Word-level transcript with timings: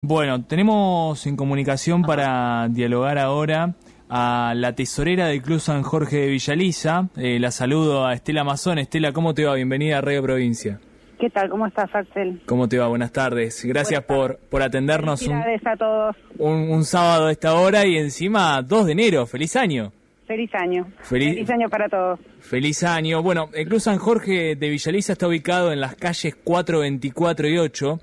Bueno, 0.00 0.44
tenemos 0.44 1.26
en 1.26 1.34
comunicación 1.34 2.02
para 2.02 2.68
dialogar 2.68 3.18
ahora 3.18 3.74
a 4.08 4.52
la 4.54 4.72
tesorera 4.72 5.26
del 5.26 5.42
Club 5.42 5.58
San 5.58 5.82
Jorge 5.82 6.18
de 6.18 6.28
Villaliza. 6.28 7.08
Eh, 7.16 7.40
la 7.40 7.50
saludo 7.50 8.06
a 8.06 8.14
Estela 8.14 8.44
Mazón. 8.44 8.78
Estela, 8.78 9.10
¿cómo 9.10 9.34
te 9.34 9.44
va? 9.44 9.56
Bienvenida 9.56 9.98
a 9.98 10.00
Radio 10.00 10.22
Provincia. 10.22 10.78
¿Qué 11.18 11.28
tal? 11.30 11.50
¿Cómo 11.50 11.66
estás, 11.66 11.92
Axel? 11.92 12.40
¿Cómo 12.46 12.68
te 12.68 12.78
va? 12.78 12.86
Buenas 12.86 13.10
tardes. 13.10 13.64
Gracias 13.64 14.04
por, 14.04 14.38
por 14.48 14.62
atendernos 14.62 15.26
un, 15.26 15.34
a 15.34 15.76
todos. 15.76 16.14
Un, 16.38 16.84
sábado 16.84 17.26
a 17.26 17.32
esta 17.32 17.54
hora 17.54 17.84
y 17.84 17.96
encima 17.96 18.62
2 18.62 18.86
de 18.86 18.92
enero. 18.92 19.26
¡Feliz 19.26 19.56
año! 19.56 19.92
Feliz 20.28 20.54
año. 20.54 20.86
Feliz, 21.00 21.50
año 21.50 21.68
para 21.68 21.88
todos. 21.88 22.20
Feliz 22.38 22.84
año. 22.84 23.20
Bueno, 23.20 23.48
el 23.52 23.66
Club 23.66 23.80
San 23.80 23.98
Jorge 23.98 24.54
de 24.54 24.68
Villaliza 24.68 25.14
está 25.14 25.26
ubicado 25.26 25.72
en 25.72 25.80
las 25.80 25.96
calles 25.96 26.36
4, 26.44 26.78
24 26.80 27.48
y 27.48 27.58
8 27.58 27.98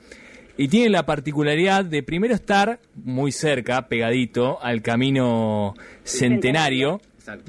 y 0.58 0.68
tiene 0.68 0.90
la 0.90 1.06
particularidad 1.06 1.86
de 1.86 2.04
primero 2.04 2.34
estar 2.34 2.80
muy 3.04 3.32
cerca, 3.32 3.88
pegadito 3.88 4.62
al 4.62 4.82
camino 4.82 5.76
centenario, 6.04 7.02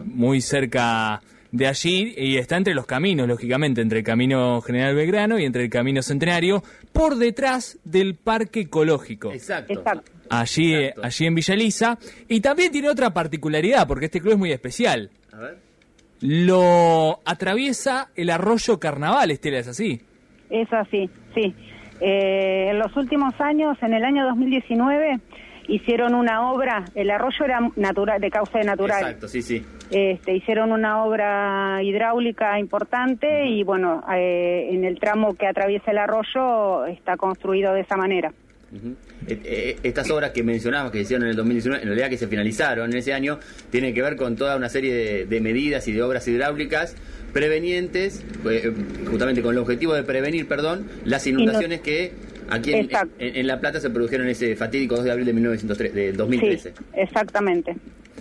muy 0.04 0.40
cerca 0.40 1.20
de 1.52 1.66
allí, 1.66 2.14
y 2.16 2.36
está 2.36 2.56
entre 2.56 2.74
los 2.74 2.86
caminos, 2.86 3.28
lógicamente, 3.28 3.80
entre 3.80 4.00
el 4.00 4.04
camino 4.04 4.60
General 4.60 4.94
Belgrano 4.94 5.38
y 5.38 5.44
entre 5.44 5.64
el 5.64 5.70
camino 5.70 6.02
centenario, 6.02 6.62
por 6.92 7.16
detrás 7.16 7.78
del 7.84 8.16
parque 8.16 8.60
ecológico. 8.60 9.32
Exacto. 9.32 9.82
Allí, 10.28 10.74
allí 11.02 11.26
en 11.26 11.34
Villa 11.34 11.98
Y 12.28 12.40
también 12.40 12.72
tiene 12.72 12.88
otra 12.88 13.14
particularidad, 13.14 13.86
porque 13.86 14.06
este 14.06 14.20
club 14.20 14.32
es 14.32 14.38
muy 14.38 14.52
especial. 14.52 15.10
A 15.32 15.38
ver. 15.38 15.58
Lo 16.20 17.20
atraviesa 17.24 18.10
el 18.16 18.30
arroyo 18.30 18.80
Carnaval, 18.80 19.30
Estela, 19.30 19.58
¿es 19.58 19.68
así? 19.68 20.00
Es 20.50 20.72
así, 20.72 21.08
sí. 21.34 21.54
Eh, 22.00 22.68
en 22.70 22.78
los 22.78 22.96
últimos 22.96 23.38
años, 23.40 23.76
en 23.82 23.94
el 23.94 24.04
año 24.04 24.24
2019, 24.26 25.20
hicieron 25.68 26.14
una 26.14 26.50
obra, 26.50 26.84
el 26.94 27.10
arroyo 27.10 27.44
era 27.44 27.60
natural, 27.76 28.20
de 28.20 28.30
causa 28.30 28.60
natural. 28.60 29.02
Exacto, 29.02 29.28
sí, 29.28 29.42
sí. 29.42 29.64
Este, 29.90 30.34
hicieron 30.34 30.72
una 30.72 31.04
obra 31.04 31.82
hidráulica 31.82 32.58
importante 32.58 33.46
y 33.46 33.62
bueno, 33.62 34.02
eh, 34.12 34.68
en 34.72 34.84
el 34.84 34.98
tramo 34.98 35.34
que 35.34 35.46
atraviesa 35.46 35.90
el 35.90 35.98
arroyo 35.98 36.86
está 36.86 37.16
construido 37.16 37.72
de 37.72 37.80
esa 37.80 37.96
manera. 37.96 38.32
Eh, 39.28 39.78
estas 39.82 40.10
obras 40.10 40.32
que 40.32 40.42
mencionamos 40.42 40.90
que 40.92 40.98
se 40.98 41.02
hicieron 41.04 41.24
en 41.24 41.30
el 41.30 41.36
2019, 41.36 41.82
en 41.82 41.88
realidad 41.88 42.10
que 42.10 42.18
se 42.18 42.26
finalizaron 42.26 42.90
en 42.90 42.98
ese 42.98 43.12
año, 43.12 43.38
tienen 43.70 43.94
que 43.94 44.02
ver 44.02 44.16
con 44.16 44.36
toda 44.36 44.56
una 44.56 44.68
serie 44.68 45.26
de 45.26 45.40
medidas 45.40 45.86
y 45.88 45.92
de 45.92 46.02
obras 46.02 46.26
hidráulicas 46.28 46.96
prevenientes, 47.36 48.24
eh, 48.50 48.72
justamente 49.10 49.42
con 49.42 49.54
el 49.54 49.58
objetivo 49.58 49.92
de 49.92 50.02
prevenir, 50.04 50.48
perdón, 50.48 50.86
las 51.04 51.26
inundaciones 51.26 51.82
que 51.82 52.12
aquí 52.48 52.72
en, 52.72 53.46
La 53.46 53.60
Plata 53.60 53.78
se 53.78 53.90
produjeron 53.90 54.26
ese 54.26 54.56
fatídico 54.56 54.96
2 54.96 55.04
de 55.04 55.10
abril 55.10 55.26
de, 55.26 55.32
1903, 55.34 55.94
de 55.94 56.12
2013. 56.12 56.72
exactamente. 56.94 57.76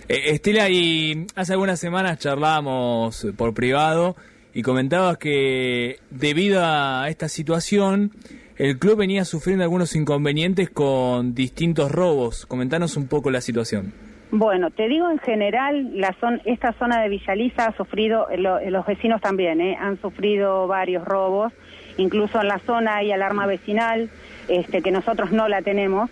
Eh, 0.06 0.32
Estela, 0.32 0.68
y 0.68 1.26
hace 1.34 1.54
algunas 1.54 1.80
semanas 1.80 2.18
charlábamos 2.18 3.26
por 3.38 3.54
privado 3.54 4.16
y 4.52 4.60
comentabas 4.60 5.16
que 5.16 5.98
debido 6.10 6.60
a 6.62 7.06
esta 7.08 7.30
situación 7.30 8.12
el 8.58 8.78
club 8.78 8.98
venía 8.98 9.24
sufriendo 9.24 9.64
algunos 9.64 9.94
inconvenientes 9.96 10.70
con 10.70 11.34
distintos 11.34 11.92
robos. 11.92 12.46
Comentanos 12.46 12.96
un 12.96 13.06
poco 13.06 13.30
la 13.30 13.40
situación. 13.40 13.92
Bueno, 14.30 14.70
te 14.70 14.88
digo 14.88 15.08
en 15.10 15.18
general, 15.18 15.90
la 15.94 16.16
esta 16.44 16.72
zona 16.72 17.00
de 17.00 17.08
Villaliza 17.08 17.66
ha 17.66 17.76
sufrido, 17.76 18.28
eh, 18.28 18.38
los 18.38 18.86
vecinos 18.86 19.20
también, 19.20 19.60
eh, 19.60 19.76
han 19.78 20.00
sufrido 20.00 20.66
varios 20.66 21.04
robos, 21.04 21.52
incluso 21.96 22.40
en 22.40 22.48
la 22.48 22.58
zona 22.58 22.96
hay 22.96 23.12
alarma 23.12 23.46
vecinal, 23.46 24.10
este, 24.48 24.82
que 24.82 24.90
nosotros 24.90 25.30
no 25.30 25.48
la 25.48 25.62
tenemos. 25.62 26.10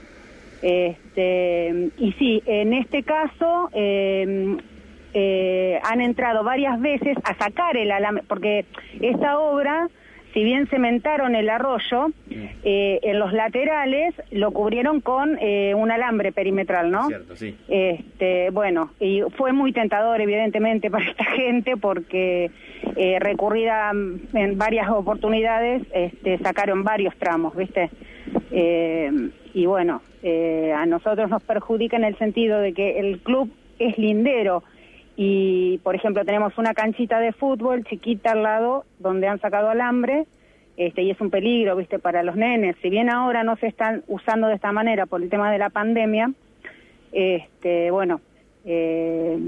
Este, 0.63 1.91
y 1.99 2.13
sí, 2.13 2.43
en 2.47 2.73
este 2.73 3.03
caso 3.03 3.69
em, 3.73 4.59
eh, 5.13 5.79
han 5.83 6.01
entrado 6.01 6.45
varias 6.45 6.81
veces 6.81 7.17
a 7.25 7.35
sacar 7.35 7.77
el 7.77 7.91
alambre, 7.91 8.23
porque 8.29 8.65
esta 9.01 9.39
obra 9.39 9.89
si 10.35 10.43
bien 10.43 10.67
cementaron 10.67 11.37
el 11.37 11.49
arroyo, 11.49 12.09
eh, 12.65 12.99
en 13.03 13.21
los 13.21 13.33
laterales 13.33 14.15
lo 14.33 14.51
cubrieron 14.51 15.01
con 15.01 15.39
eh, 15.41 15.75
un 15.77 15.93
alambre 15.93 16.33
perimetral, 16.33 16.91
¿no? 16.91 17.07
Cierto, 17.07 17.37
sí. 17.37 17.57
Este, 17.69 18.51
bueno, 18.51 18.91
y 18.99 19.23
fue 19.37 19.53
muy 19.53 19.73
tentador, 19.73 20.21
evidentemente, 20.21 20.91
para 20.91 21.09
esta 21.09 21.25
gente 21.25 21.77
porque 21.77 22.51
eh, 22.97 23.19
recurrida 23.21 23.93
en 23.93 24.59
varias 24.59 24.91
oportunidades, 24.91 25.83
este, 25.95 26.39
sacaron 26.39 26.83
varios 26.83 27.17
tramos, 27.17 27.57
¿viste? 27.57 27.91
y 29.53 29.67
bueno, 29.67 30.01
a 30.77 30.87
nosotros 30.87 31.29
nos 31.29 31.43
perjudica 31.43 31.97
en 31.97 32.05
el 32.05 32.17
sentido 32.19 32.61
de 32.61 32.73
que 32.73 33.01
el 33.01 33.19
club 33.19 33.53
es 33.79 33.99
lindero 33.99 34.63
y 35.17 35.79
por 35.79 35.95
ejemplo 35.95 36.25
tenemos 36.25 36.57
una 36.59 36.75
canchita 36.75 37.21
de 37.21 37.33
fútbol 37.33 37.85
chiquita 37.85 38.33
al 38.33 38.43
lado 38.43 38.85
donde 38.99 39.29
han 39.29 39.41
sacado 39.41 39.71
alambre 39.71 40.27
este, 40.77 41.03
y 41.03 41.11
es 41.11 41.21
un 41.21 41.31
peligro 41.31 41.77
viste 41.77 42.01
para 42.01 42.25
los 42.25 42.35
nenes. 42.35 42.77
Si 42.83 42.91
bien 42.91 43.11
ahora 43.11 43.45
no 43.45 43.57
se 43.57 43.69
están 43.69 44.03
usando 44.09 44.49
de 44.49 44.55
esta 44.55 44.73
manera 44.73 45.07
por 45.07 45.23
el 45.23 45.31
tema 45.31 45.53
de 45.53 45.59
la 45.59 45.71
pandemia 45.71 46.33
este 47.13 47.93
bueno 47.93 48.21
eh, 48.65 49.39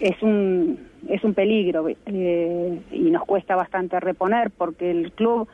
es 0.00 0.22
un 0.22 0.88
es 1.08 1.24
un 1.24 1.32
peligro 1.32 1.88
eh, 1.88 2.80
y 2.92 3.10
nos 3.10 3.24
cuesta 3.24 3.56
bastante 3.56 3.98
reponer 4.00 4.50
porque 4.50 4.90
el 4.90 5.12
club 5.12 5.48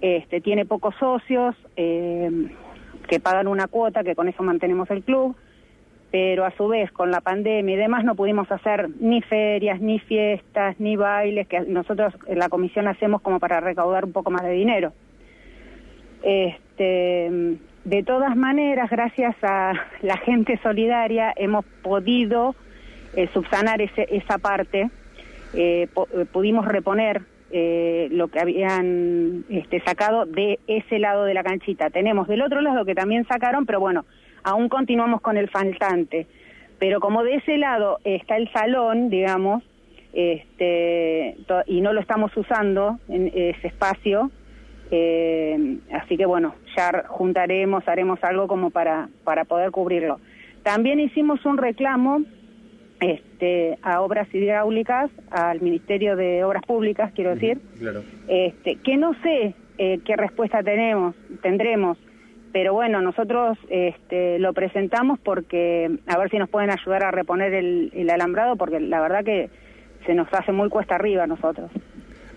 este 0.00 0.40
tiene 0.40 0.64
pocos 0.64 0.94
socios 0.96 1.56
eh, 1.76 2.30
que 3.08 3.18
pagan 3.18 3.48
una 3.48 3.66
cuota 3.66 4.04
que 4.04 4.14
con 4.14 4.28
eso 4.28 4.44
mantenemos 4.44 4.88
el 4.92 5.02
club 5.02 5.34
pero 6.10 6.44
a 6.44 6.50
su 6.52 6.68
vez 6.68 6.90
con 6.90 7.10
la 7.10 7.20
pandemia 7.20 7.74
y 7.74 7.78
demás 7.78 8.04
no 8.04 8.14
pudimos 8.14 8.50
hacer 8.50 8.88
ni 9.00 9.20
ferias, 9.20 9.80
ni 9.80 9.98
fiestas, 9.98 10.78
ni 10.80 10.96
bailes, 10.96 11.46
que 11.48 11.60
nosotros 11.60 12.14
en 12.26 12.38
la 12.38 12.48
comisión 12.48 12.88
hacemos 12.88 13.20
como 13.20 13.38
para 13.38 13.60
recaudar 13.60 14.04
un 14.04 14.12
poco 14.12 14.30
más 14.30 14.42
de 14.42 14.52
dinero. 14.52 14.92
Este, 16.22 17.58
de 17.84 18.02
todas 18.02 18.36
maneras, 18.36 18.90
gracias 18.90 19.36
a 19.42 19.72
la 20.02 20.16
gente 20.18 20.58
solidaria 20.62 21.32
hemos 21.36 21.64
podido 21.82 22.54
eh, 23.14 23.28
subsanar 23.32 23.80
ese, 23.80 24.06
esa 24.10 24.38
parte, 24.38 24.90
eh, 25.54 25.88
eh, 26.14 26.24
pudimos 26.30 26.66
reponer 26.66 27.22
lo 27.50 28.28
que 28.28 28.40
habían 28.40 29.46
este, 29.48 29.80
sacado 29.80 30.26
de 30.26 30.58
ese 30.66 30.98
lado 30.98 31.24
de 31.24 31.32
la 31.32 31.42
canchita. 31.42 31.88
Tenemos 31.88 32.28
del 32.28 32.42
otro 32.42 32.60
lado 32.60 32.84
que 32.84 32.94
también 32.94 33.26
sacaron, 33.26 33.64
pero 33.64 33.80
bueno, 33.80 34.04
aún 34.42 34.68
continuamos 34.68 35.20
con 35.20 35.36
el 35.36 35.48
faltante. 35.48 36.26
Pero 36.78 37.00
como 37.00 37.24
de 37.24 37.36
ese 37.36 37.58
lado 37.58 37.98
está 38.04 38.36
el 38.36 38.50
salón, 38.52 39.10
digamos, 39.10 39.62
este, 40.12 41.36
y 41.66 41.80
no 41.80 41.92
lo 41.92 42.00
estamos 42.00 42.36
usando 42.36 42.98
en 43.08 43.28
ese 43.34 43.68
espacio, 43.68 44.30
eh, 44.90 45.78
así 45.92 46.16
que 46.16 46.24
bueno, 46.24 46.54
ya 46.76 47.04
juntaremos, 47.08 47.86
haremos 47.86 48.22
algo 48.22 48.46
como 48.46 48.70
para, 48.70 49.08
para 49.24 49.44
poder 49.44 49.70
cubrirlo. 49.70 50.18
También 50.62 51.00
hicimos 51.00 51.44
un 51.44 51.58
reclamo 51.58 52.22
este, 53.00 53.78
a 53.82 54.00
obras 54.00 54.32
hidráulicas, 54.34 55.10
al 55.30 55.60
Ministerio 55.60 56.16
de 56.16 56.42
Obras 56.44 56.64
Públicas, 56.64 57.12
quiero 57.14 57.34
decir, 57.34 57.60
este, 58.28 58.76
que 58.76 58.96
no 58.96 59.14
sé 59.22 59.54
eh, 59.78 60.00
qué 60.04 60.16
respuesta 60.16 60.62
tenemos, 60.62 61.14
tendremos, 61.42 61.98
pero 62.52 62.72
bueno, 62.72 63.00
nosotros 63.00 63.58
este, 63.68 64.38
lo 64.38 64.52
presentamos 64.52 65.18
porque 65.20 65.90
a 66.06 66.18
ver 66.18 66.30
si 66.30 66.38
nos 66.38 66.48
pueden 66.48 66.70
ayudar 66.70 67.04
a 67.04 67.10
reponer 67.10 67.54
el, 67.54 68.10
alambrado, 68.10 68.56
porque 68.56 68.80
la 68.80 69.00
verdad 69.00 69.24
que 69.24 69.50
se 70.06 70.14
nos 70.14 70.28
hace 70.32 70.52
muy 70.52 70.68
cuesta 70.68 70.94
arriba 70.94 71.24
a 71.24 71.26
nosotros. 71.26 71.70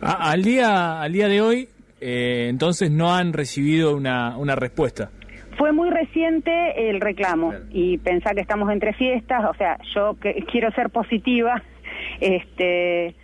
al 0.01 0.43
día 0.43 1.01
al 1.01 1.11
día 1.13 1.27
de 1.27 1.41
hoy, 1.41 1.69
eh, 1.99 2.47
entonces 2.49 2.91
no 2.91 3.13
han 3.13 3.33
recibido 3.33 3.95
una, 3.95 4.37
una 4.37 4.55
respuesta. 4.55 5.11
Fue 5.57 5.71
muy 5.71 5.89
reciente 5.89 6.89
el 6.89 7.01
reclamo 7.01 7.53
y 7.69 7.97
pensar 7.99 8.35
que 8.35 8.41
estamos 8.41 8.71
entre 8.71 8.93
fiestas, 8.93 9.43
o 9.49 9.53
sea, 9.53 9.77
yo 9.93 10.15
que 10.19 10.43
quiero 10.51 10.71
ser 10.71 10.89
positiva, 10.89 11.61
este, 12.19 13.15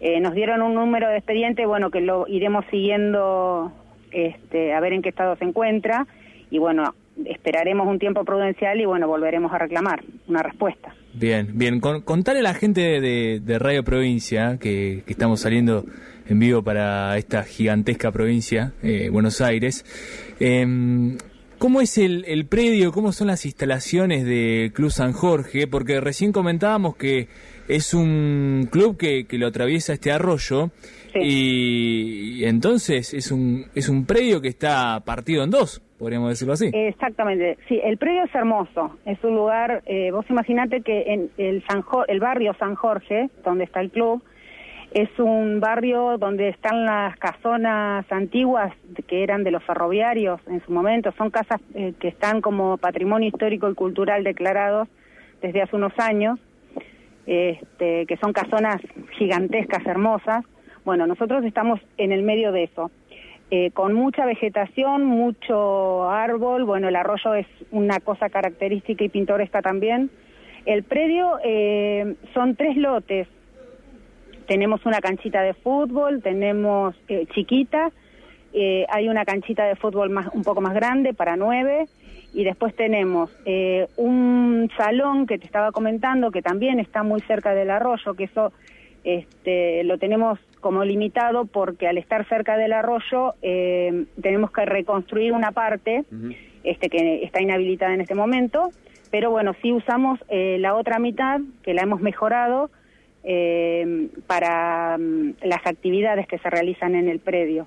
eh, 0.00 0.20
nos 0.20 0.34
dieron 0.34 0.62
un 0.62 0.74
número 0.74 1.08
de 1.08 1.18
expediente, 1.18 1.66
bueno, 1.66 1.90
que 1.90 2.00
lo 2.00 2.26
iremos 2.26 2.64
siguiendo 2.70 3.72
este, 4.10 4.74
a 4.74 4.80
ver 4.80 4.92
en 4.92 5.02
qué 5.02 5.10
estado 5.10 5.36
se 5.36 5.44
encuentra 5.44 6.06
y 6.54 6.58
bueno, 6.60 6.94
esperaremos 7.24 7.88
un 7.88 7.98
tiempo 7.98 8.24
prudencial 8.24 8.80
y 8.80 8.84
bueno, 8.84 9.08
volveremos 9.08 9.52
a 9.52 9.58
reclamar 9.58 10.04
una 10.28 10.40
respuesta. 10.40 10.94
Bien, 11.12 11.48
bien, 11.54 11.80
Con, 11.80 12.02
contarle 12.02 12.38
a 12.38 12.42
la 12.44 12.54
gente 12.54 13.00
de, 13.00 13.58
Radio 13.58 13.82
Provincia 13.82 14.56
que, 14.60 15.02
estamos 15.08 15.40
saliendo 15.40 15.84
en 16.28 16.38
vivo 16.38 16.62
para 16.62 17.18
esta 17.18 17.42
gigantesca 17.42 18.12
provincia, 18.12 18.72
eh, 18.84 19.08
Buenos 19.10 19.40
Aires. 19.40 19.84
Em, 20.38 21.18
¿Cómo 21.58 21.80
es 21.80 21.98
el, 21.98 22.46
predio, 22.46 22.92
cómo 22.92 23.10
son 23.10 23.26
las 23.26 23.44
instalaciones 23.46 24.24
de 24.24 24.70
Club 24.72 24.92
San 24.92 25.12
Jorge? 25.12 25.66
Porque 25.66 26.00
recién 26.00 26.30
comentábamos 26.30 26.94
que 26.94 27.26
es 27.66 27.94
un 27.94 28.68
club 28.70 28.96
que, 28.96 29.24
que 29.26 29.38
lo 29.38 29.48
atraviesa 29.48 29.92
este 29.94 30.12
arroyo 30.12 30.70
y, 31.14 32.44
entonces 32.44 33.14
es 33.14 33.32
un, 33.32 33.66
es 33.74 33.88
un 33.88 34.04
predio 34.04 34.40
que 34.40 34.48
está 34.48 35.02
partido 35.04 35.42
en 35.42 35.50
dos 35.50 35.80
podríamos 36.04 36.28
decirlo 36.28 36.52
así. 36.52 36.70
Exactamente, 36.70 37.56
sí, 37.66 37.80
el 37.82 37.96
predio 37.96 38.24
es 38.24 38.34
hermoso, 38.34 38.98
es 39.06 39.16
un 39.24 39.36
lugar, 39.36 39.82
eh, 39.86 40.10
vos 40.10 40.26
imaginate 40.28 40.82
que 40.82 41.04
en 41.06 41.30
el, 41.38 41.64
San 41.66 41.82
el 42.08 42.20
barrio 42.20 42.54
San 42.58 42.74
Jorge, 42.74 43.30
donde 43.42 43.64
está 43.64 43.80
el 43.80 43.90
club, 43.90 44.22
es 44.92 45.08
un 45.18 45.60
barrio 45.60 46.18
donde 46.18 46.50
están 46.50 46.84
las 46.84 47.16
casonas 47.16 48.04
antiguas 48.12 48.74
que 49.06 49.22
eran 49.22 49.44
de 49.44 49.50
los 49.50 49.64
ferroviarios 49.64 50.42
en 50.46 50.62
su 50.66 50.72
momento, 50.72 51.10
son 51.16 51.30
casas 51.30 51.62
eh, 51.74 51.94
que 51.98 52.08
están 52.08 52.42
como 52.42 52.76
patrimonio 52.76 53.30
histórico 53.30 53.70
y 53.70 53.74
cultural 53.74 54.24
declarados 54.24 54.88
desde 55.40 55.62
hace 55.62 55.74
unos 55.74 55.98
años, 55.98 56.38
este, 57.24 58.04
que 58.04 58.18
son 58.18 58.34
casonas 58.34 58.76
gigantescas, 59.16 59.86
hermosas. 59.86 60.44
Bueno, 60.84 61.06
nosotros 61.06 61.46
estamos 61.46 61.80
en 61.96 62.12
el 62.12 62.22
medio 62.24 62.52
de 62.52 62.64
eso. 62.64 62.90
Eh, 63.50 63.70
con 63.72 63.92
mucha 63.92 64.24
vegetación, 64.24 65.04
mucho 65.04 66.10
árbol, 66.10 66.64
bueno, 66.64 66.88
el 66.88 66.96
arroyo 66.96 67.34
es 67.34 67.46
una 67.70 68.00
cosa 68.00 68.30
característica 68.30 69.04
y 69.04 69.08
pintoresca 69.10 69.60
también. 69.60 70.10
El 70.64 70.82
predio 70.82 71.38
eh, 71.44 72.14
son 72.32 72.56
tres 72.56 72.76
lotes, 72.76 73.28
tenemos 74.48 74.84
una 74.86 75.00
canchita 75.00 75.42
de 75.42 75.52
fútbol, 75.52 76.22
tenemos 76.22 76.96
eh, 77.08 77.26
chiquita, 77.34 77.90
hay 78.88 79.08
una 79.08 79.24
canchita 79.24 79.64
de 79.64 79.74
fútbol 79.74 80.10
más, 80.10 80.28
un 80.32 80.42
poco 80.42 80.60
más 80.60 80.74
grande 80.74 81.12
para 81.12 81.36
nueve, 81.36 81.86
y 82.32 82.44
después 82.44 82.74
tenemos 82.74 83.30
un 83.96 84.70
salón 84.76 85.26
que 85.26 85.38
te 85.38 85.46
estaba 85.46 85.72
comentando 85.72 86.30
que 86.30 86.40
también 86.40 86.78
está 86.78 87.02
muy 87.02 87.20
cerca 87.22 87.52
del 87.52 87.70
arroyo, 87.70 88.14
que 88.14 88.24
eso 88.24 88.52
este, 89.02 89.82
lo 89.84 89.98
tenemos 89.98 90.38
como 90.64 90.82
limitado 90.82 91.44
porque 91.44 91.86
al 91.86 91.98
estar 91.98 92.26
cerca 92.26 92.56
del 92.56 92.72
arroyo 92.72 93.34
eh, 93.42 94.06
tenemos 94.22 94.50
que 94.50 94.64
reconstruir 94.64 95.34
una 95.34 95.52
parte 95.52 96.04
este, 96.62 96.88
que 96.88 97.22
está 97.22 97.42
inhabilitada 97.42 97.92
en 97.92 98.00
este 98.00 98.14
momento, 98.14 98.70
pero 99.10 99.30
bueno, 99.30 99.54
sí 99.60 99.72
usamos 99.72 100.18
eh, 100.30 100.56
la 100.58 100.74
otra 100.74 100.98
mitad 100.98 101.42
que 101.62 101.74
la 101.74 101.82
hemos 101.82 102.00
mejorado 102.00 102.70
eh, 103.24 104.08
para 104.26 104.96
mm, 104.96 105.34
las 105.42 105.66
actividades 105.66 106.26
que 106.26 106.38
se 106.38 106.48
realizan 106.48 106.94
en 106.94 107.10
el 107.10 107.18
predio. 107.18 107.66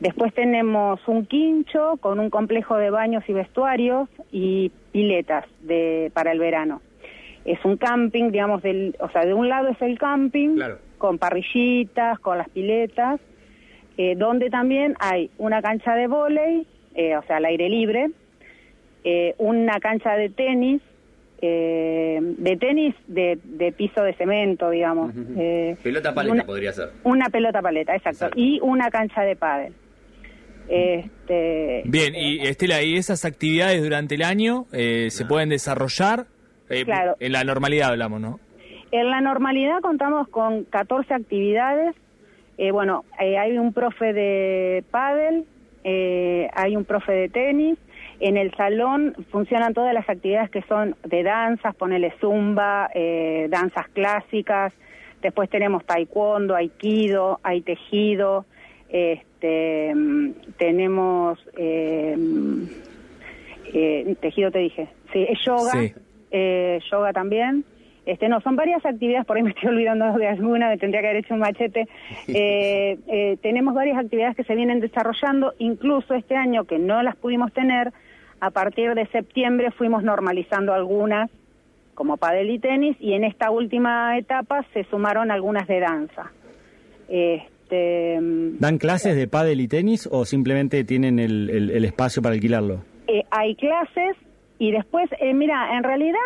Después 0.00 0.34
tenemos 0.34 1.00
un 1.08 1.24
quincho 1.24 1.96
con 2.02 2.20
un 2.20 2.28
complejo 2.28 2.76
de 2.76 2.90
baños 2.90 3.24
y 3.28 3.32
vestuarios 3.32 4.10
y 4.30 4.72
piletas 4.92 5.46
de, 5.62 6.10
para 6.12 6.32
el 6.32 6.38
verano. 6.38 6.82
Es 7.46 7.64
un 7.64 7.78
camping, 7.78 8.30
digamos, 8.30 8.60
del, 8.62 8.94
o 9.00 9.08
sea, 9.08 9.24
de 9.24 9.32
un 9.32 9.48
lado 9.48 9.68
es 9.68 9.80
el 9.80 9.98
camping, 9.98 10.58
con 11.00 11.18
parrillitas, 11.18 12.20
con 12.20 12.38
las 12.38 12.48
piletas, 12.50 13.18
eh, 13.96 14.14
donde 14.16 14.50
también 14.50 14.94
hay 15.00 15.30
una 15.38 15.60
cancha 15.60 15.96
de 15.96 16.06
vóley, 16.06 16.66
eh, 16.94 17.16
o 17.16 17.22
sea, 17.22 17.38
al 17.38 17.46
aire 17.46 17.68
libre, 17.68 18.10
eh, 19.02 19.34
una 19.38 19.80
cancha 19.80 20.14
de 20.14 20.28
tenis, 20.28 20.80
de 21.42 22.58
tenis 22.60 22.94
de, 23.06 23.38
de, 23.42 23.72
piso 23.72 24.02
de 24.02 24.12
cemento, 24.12 24.68
digamos. 24.68 25.14
pelota 25.82 26.12
paleta 26.12 26.44
podría 26.44 26.70
ser. 26.70 26.90
Una 27.02 27.30
pelota 27.30 27.62
paleta, 27.62 27.96
exacto, 27.96 28.28
y 28.36 28.60
una 28.60 28.90
cancha 28.90 29.22
de 29.22 29.36
pádel. 29.36 29.72
Este, 30.68 31.82
Bien, 31.86 32.14
y 32.14 32.46
Estela, 32.46 32.82
¿y 32.82 32.96
esas 32.96 33.24
actividades 33.24 33.82
durante 33.82 34.16
el 34.16 34.22
año 34.22 34.66
se 34.70 35.24
pueden 35.26 35.48
desarrollar? 35.48 36.26
Eh, 36.70 36.84
claro. 36.84 37.16
En 37.18 37.32
la 37.32 37.42
normalidad 37.42 37.90
hablamos, 37.90 38.20
¿no? 38.20 38.40
En 38.92 39.10
la 39.10 39.20
normalidad 39.20 39.80
contamos 39.80 40.28
con 40.28 40.64
14 40.64 41.14
actividades. 41.14 41.94
Eh, 42.58 42.72
bueno, 42.72 43.04
eh, 43.20 43.38
hay 43.38 43.58
un 43.58 43.72
profe 43.72 44.12
de 44.12 44.84
pádel, 44.90 45.44
hay 45.84 46.76
un 46.76 46.84
profe 46.84 47.12
de 47.12 47.28
tenis. 47.28 47.78
En 48.18 48.36
el 48.36 48.54
salón 48.54 49.14
funcionan 49.30 49.72
todas 49.72 49.94
las 49.94 50.08
actividades 50.08 50.50
que 50.50 50.62
son 50.62 50.94
de 51.04 51.22
danzas, 51.22 51.74
ponele 51.74 52.12
zumba, 52.20 52.90
danzas 53.48 53.88
clásicas. 53.88 54.74
Después 55.22 55.48
tenemos 55.48 55.86
taekwondo, 55.86 56.54
aikido, 56.54 57.40
hay 57.42 57.62
tejido. 57.62 58.44
Este, 58.90 59.94
mm, 59.94 60.32
tenemos 60.58 61.38
tejido, 64.20 64.50
te 64.50 64.58
dije. 64.58 64.88
Sí, 65.12 65.26
es 65.28 65.38
yoga. 65.44 65.72
Sí 65.72 65.94
eh, 66.30 66.80
yoga 66.90 67.12
también. 67.12 67.64
Este, 68.06 68.28
no, 68.28 68.40
son 68.40 68.56
varias 68.56 68.84
actividades, 68.84 69.26
por 69.26 69.36
ahí 69.36 69.42
me 69.42 69.50
estoy 69.50 69.68
olvidando 69.70 70.12
de 70.18 70.28
alguna, 70.28 70.68
me 70.68 70.78
tendría 70.78 71.00
que 71.00 71.08
haber 71.08 71.24
hecho 71.24 71.34
un 71.34 71.40
machete. 71.40 71.88
Eh, 72.32 72.96
eh, 73.08 73.36
tenemos 73.42 73.74
varias 73.74 73.98
actividades 73.98 74.36
que 74.36 74.44
se 74.44 74.54
vienen 74.54 74.80
desarrollando, 74.80 75.52
incluso 75.58 76.14
este 76.14 76.36
año 76.36 76.64
que 76.64 76.78
no 76.78 77.02
las 77.02 77.16
pudimos 77.16 77.52
tener, 77.52 77.92
a 78.40 78.50
partir 78.50 78.94
de 78.94 79.06
septiembre 79.06 79.70
fuimos 79.72 80.02
normalizando 80.02 80.72
algunas, 80.72 81.28
como 81.94 82.16
padel 82.16 82.50
y 82.50 82.58
tenis, 82.58 82.96
y 83.00 83.14
en 83.14 83.24
esta 83.24 83.50
última 83.50 84.16
etapa 84.16 84.64
se 84.72 84.84
sumaron 84.84 85.30
algunas 85.30 85.66
de 85.66 85.80
danza. 85.80 86.30
Este, 87.08 88.18
¿Dan 88.20 88.78
clases 88.78 89.16
de 89.16 89.26
pádel 89.26 89.60
y 89.60 89.68
tenis 89.68 90.08
o 90.10 90.24
simplemente 90.24 90.84
tienen 90.84 91.18
el, 91.18 91.50
el 91.50 91.84
espacio 91.84 92.22
para 92.22 92.34
alquilarlo? 92.34 92.84
Eh, 93.08 93.24
hay 93.30 93.56
clases, 93.56 94.16
y 94.60 94.70
después, 94.70 95.10
eh, 95.18 95.34
mira, 95.34 95.76
en 95.76 95.82
realidad 95.82 96.18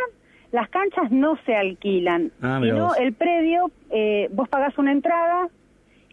las 0.55 0.69
canchas 0.69 1.11
no 1.11 1.37
se 1.45 1.57
alquilan, 1.57 2.31
ah, 2.41 2.61
sino 2.63 2.95
el 2.95 3.13
predio, 3.13 3.73
eh, 3.91 4.29
vos 4.31 4.49
pagás 4.49 4.79
una 4.79 4.93
entrada 4.93 5.49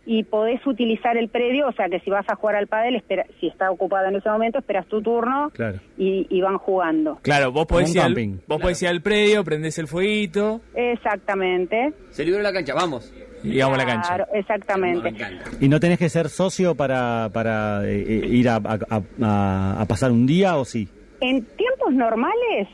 y 0.03 0.23
podés 0.23 0.65
utilizar 0.65 1.15
el 1.15 1.29
predio, 1.29 1.67
o 1.67 1.71
sea 1.73 1.89
que 1.89 1.99
si 1.99 2.09
vas 2.09 2.25
a 2.27 2.33
jugar 2.33 2.55
al 2.55 2.65
pádel, 2.65 2.95
espera, 2.95 3.23
si 3.39 3.45
está 3.45 3.69
ocupado 3.69 4.07
en 4.07 4.15
ese 4.15 4.27
momento, 4.31 4.57
esperas 4.57 4.87
tu 4.87 4.99
turno 4.99 5.51
y, 5.95 6.41
van 6.41 6.57
jugando. 6.57 7.19
Claro, 7.21 7.51
vos 7.51 7.67
podés, 7.67 7.93
ir 7.93 8.01
al, 8.01 8.15
vos 8.47 8.81
ir 8.81 8.87
al 8.87 9.01
predio, 9.01 9.43
prendés 9.43 9.77
el 9.77 9.87
fueguito. 9.87 10.61
Exactamente. 10.73 11.93
Se 12.09 12.25
liberó 12.25 12.41
la 12.41 12.51
cancha, 12.51 12.73
vamos. 12.73 13.13
Y 13.43 13.59
vamos 13.59 13.77
a 13.77 13.81
la 13.81 13.85
cancha. 13.85 14.07
Claro, 14.07 14.25
exactamente. 14.33 15.13
¿Y 15.59 15.69
no 15.69 15.79
tenés 15.79 15.99
que 15.99 16.09
ser 16.09 16.29
socio 16.29 16.73
para, 16.73 17.29
para 17.31 17.87
eh, 17.87 18.25
ir 18.27 18.49
a, 18.49 18.55
a, 18.55 19.85
pasar 19.87 20.11
un 20.11 20.25
día 20.25 20.57
o 20.57 20.65
sí? 20.65 20.89
En 21.19 21.45
tiempos 21.45 21.93
normales 21.93 22.67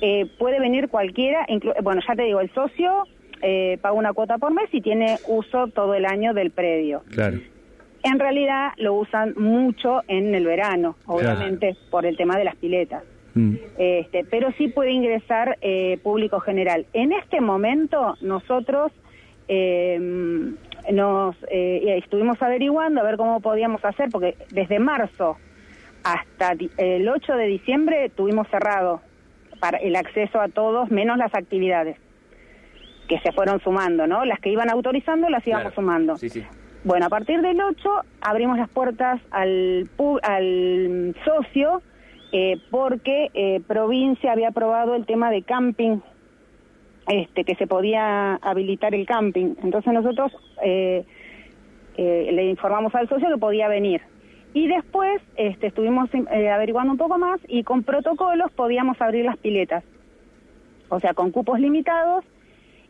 eh, 0.00 0.26
puede 0.38 0.60
venir 0.60 0.88
cualquiera, 0.88 1.46
bueno, 1.82 2.00
ya 2.06 2.14
te 2.14 2.22
digo, 2.22 2.40
el 2.40 2.52
socio 2.52 3.04
eh, 3.40 3.78
paga 3.80 3.94
una 3.94 4.12
cuota 4.12 4.38
por 4.38 4.52
mes 4.52 4.68
y 4.72 4.80
tiene 4.80 5.18
uso 5.26 5.68
todo 5.68 5.94
el 5.94 6.06
año 6.06 6.34
del 6.34 6.50
predio. 6.50 7.02
Claro. 7.10 7.38
En 8.04 8.18
realidad 8.18 8.72
lo 8.78 8.94
usan 8.94 9.34
mucho 9.36 10.02
en 10.08 10.34
el 10.34 10.44
verano, 10.44 10.96
obviamente, 11.06 11.76
por 11.90 12.04
el 12.04 12.16
tema 12.16 12.36
de 12.36 12.44
las 12.44 12.56
piletas. 12.56 13.04
Mm. 13.34 13.54
Este, 13.78 14.24
pero 14.24 14.52
sí 14.58 14.68
puede 14.68 14.90
ingresar 14.90 15.56
eh, 15.60 15.98
público 16.02 16.40
general. 16.40 16.86
En 16.92 17.12
este 17.12 17.40
momento 17.40 18.16
nosotros 18.20 18.92
em, 19.48 20.56
nos 20.92 21.36
estuvimos 21.48 22.42
averiguando 22.42 23.00
a 23.00 23.04
ver 23.04 23.16
cómo 23.16 23.40
podíamos 23.40 23.84
hacer, 23.84 24.08
porque 24.10 24.36
desde 24.50 24.80
marzo 24.80 25.36
hasta 26.02 26.56
el 26.76 27.08
8 27.08 27.36
de 27.36 27.46
diciembre 27.46 28.10
tuvimos 28.10 28.48
cerrado 28.48 29.00
para 29.62 29.78
el 29.78 29.94
acceso 29.94 30.40
a 30.40 30.48
todos, 30.48 30.90
menos 30.90 31.16
las 31.18 31.32
actividades 31.36 31.96
que 33.06 33.20
se 33.20 33.30
fueron 33.30 33.60
sumando, 33.60 34.08
¿no? 34.08 34.24
Las 34.24 34.40
que 34.40 34.50
iban 34.50 34.68
autorizando 34.68 35.28
las 35.28 35.46
íbamos 35.46 35.72
sumando. 35.72 36.16
Sí, 36.16 36.30
sí. 36.30 36.44
Bueno, 36.82 37.06
a 37.06 37.08
partir 37.08 37.40
del 37.42 37.60
8 37.60 37.90
abrimos 38.22 38.58
las 38.58 38.68
puertas 38.68 39.20
al, 39.30 39.88
al 40.24 41.14
socio 41.24 41.80
eh, 42.32 42.56
porque 42.72 43.30
eh, 43.34 43.60
provincia 43.64 44.32
había 44.32 44.48
aprobado 44.48 44.96
el 44.96 45.06
tema 45.06 45.30
de 45.30 45.42
camping, 45.42 45.98
este, 47.06 47.44
que 47.44 47.54
se 47.54 47.68
podía 47.68 48.34
habilitar 48.42 48.96
el 48.96 49.06
camping. 49.06 49.54
Entonces 49.62 49.92
nosotros 49.92 50.32
eh, 50.64 51.04
le 51.96 52.46
informamos 52.46 52.92
al 52.96 53.08
socio 53.08 53.28
que 53.28 53.38
podía 53.38 53.68
venir. 53.68 54.00
Y 54.54 54.68
después 54.68 55.22
este, 55.36 55.68
estuvimos 55.68 56.10
eh, 56.14 56.50
averiguando 56.50 56.92
un 56.92 56.98
poco 56.98 57.18
más 57.18 57.40
y 57.48 57.62
con 57.62 57.82
protocolos 57.82 58.52
podíamos 58.52 59.00
abrir 59.00 59.24
las 59.24 59.38
piletas. 59.38 59.84
O 60.88 61.00
sea, 61.00 61.14
con 61.14 61.30
cupos 61.30 61.58
limitados 61.58 62.24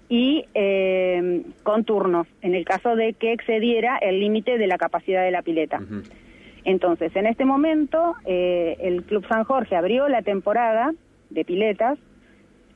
y 0.09 0.45
eh, 0.55 1.43
con 1.63 1.85
turnos, 1.85 2.27
en 2.43 2.55
el 2.55 2.65
caso 2.65 2.97
de 2.97 3.15
que 3.15 3.33
excediera 3.33 3.97
el 3.99 4.19
límite 4.19 4.59
de 4.59 4.67
la 4.67 4.77
capacidad 4.77 5.23
de 5.23 5.31
la 5.31 5.43
pileta. 5.43 5.81
Entonces, 6.65 7.15
en 7.15 7.27
este 7.27 7.45
momento, 7.45 8.15
eh, 8.25 8.77
el 8.81 9.05
Club 9.05 9.27
San 9.29 9.45
Jorge 9.45 9.77
abrió 9.77 10.09
la 10.09 10.23
temporada 10.23 10.93
de 11.31 11.45
piletas 11.45 11.99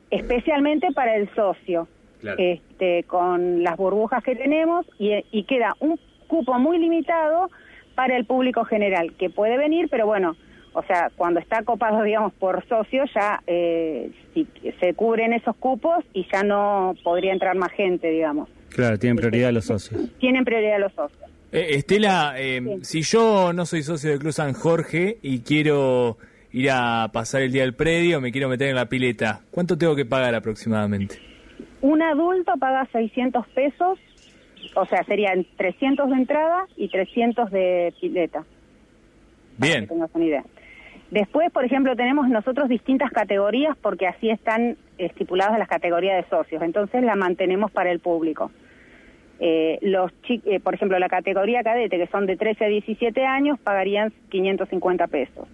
especialmente 0.09 0.91
para 0.93 1.15
el 1.15 1.29
socio, 1.35 1.87
este, 2.37 3.03
con 3.03 3.61
las 3.61 3.77
burbujas 3.77 4.23
que 4.23 4.35
tenemos 4.35 4.85
y, 4.97 5.11
y 5.31 5.43
queda 5.43 5.75
un 5.79 5.99
cupo 6.27 6.57
muy 6.57 6.79
limitado 6.79 7.49
para 7.97 8.15
el 8.15 8.25
público 8.25 8.63
general, 8.63 9.13
que 9.17 9.31
puede 9.31 9.57
venir, 9.57 9.87
pero 9.89 10.05
bueno, 10.05 10.37
o 10.73 10.83
sea, 10.83 11.09
cuando 11.15 11.39
está 11.39 11.63
copado, 11.63 12.03
digamos, 12.03 12.31
por 12.33 12.63
socios, 12.67 13.09
ya 13.13 13.41
eh, 13.47 14.11
se 14.79 14.93
cubren 14.93 15.33
esos 15.33 15.55
cupos 15.55 16.05
y 16.13 16.27
ya 16.31 16.43
no 16.43 16.93
podría 17.03 17.33
entrar 17.33 17.57
más 17.57 17.71
gente, 17.71 18.07
digamos. 18.11 18.49
Claro, 18.69 18.99
tienen 18.99 19.17
prioridad 19.17 19.51
los 19.51 19.65
socios. 19.65 19.99
Tienen 20.19 20.45
prioridad 20.45 20.79
los 20.79 20.93
socios. 20.93 21.31
Eh, 21.51 21.69
Estela, 21.71 22.35
eh, 22.37 22.77
si 22.83 23.01
yo 23.01 23.51
no 23.51 23.65
soy 23.65 23.81
socio 23.81 24.11
del 24.11 24.19
Club 24.19 24.33
San 24.33 24.53
Jorge 24.53 25.17
y 25.23 25.39
quiero 25.39 26.17
ir 26.51 26.69
a 26.69 27.09
pasar 27.11 27.41
el 27.41 27.51
día 27.51 27.63
del 27.63 27.73
predio, 27.73 28.21
me 28.21 28.31
quiero 28.31 28.47
meter 28.47 28.67
en 28.69 28.75
la 28.75 28.85
pileta, 28.85 29.41
¿cuánto 29.49 29.75
tengo 29.75 29.95
que 29.95 30.05
pagar 30.05 30.35
aproximadamente? 30.35 31.15
Un 31.81 32.03
adulto 32.03 32.53
paga 32.59 32.87
600 32.91 33.47
pesos, 33.47 33.97
o 34.75 34.85
sea, 34.85 35.03
serían 35.03 35.45
300 35.57 36.09
de 36.09 36.15
entrada 36.15 36.65
y 36.75 36.89
300 36.89 37.51
de 37.51 37.93
pileta. 37.99 38.43
Bien. 39.57 39.81
Que 39.81 39.87
tengas 39.87 40.09
una 40.13 40.25
idea. 40.25 40.43
Después, 41.11 41.51
por 41.51 41.63
ejemplo, 41.63 41.95
tenemos 41.95 42.27
nosotros 42.27 42.67
distintas 42.67 43.11
categorías 43.11 43.77
porque 43.81 44.07
así 44.07 44.29
están 44.29 44.77
estipuladas 44.97 45.57
las 45.57 45.69
categorías 45.69 46.23
de 46.23 46.29
socios. 46.29 46.61
Entonces 46.61 47.01
la 47.03 47.15
mantenemos 47.15 47.71
para 47.71 47.91
el 47.91 47.99
público. 47.99 48.51
Eh, 49.39 49.77
los 49.81 50.11
eh, 50.27 50.59
por 50.59 50.73
ejemplo, 50.73 50.97
la 50.99 51.09
categoría 51.09 51.63
cadete, 51.63 51.97
que 51.97 52.07
son 52.07 52.25
de 52.25 52.35
13 52.35 52.65
a 52.65 52.67
17 52.67 53.25
años, 53.25 53.59
pagarían 53.59 54.11
550 54.29 55.07
pesos. 55.07 55.47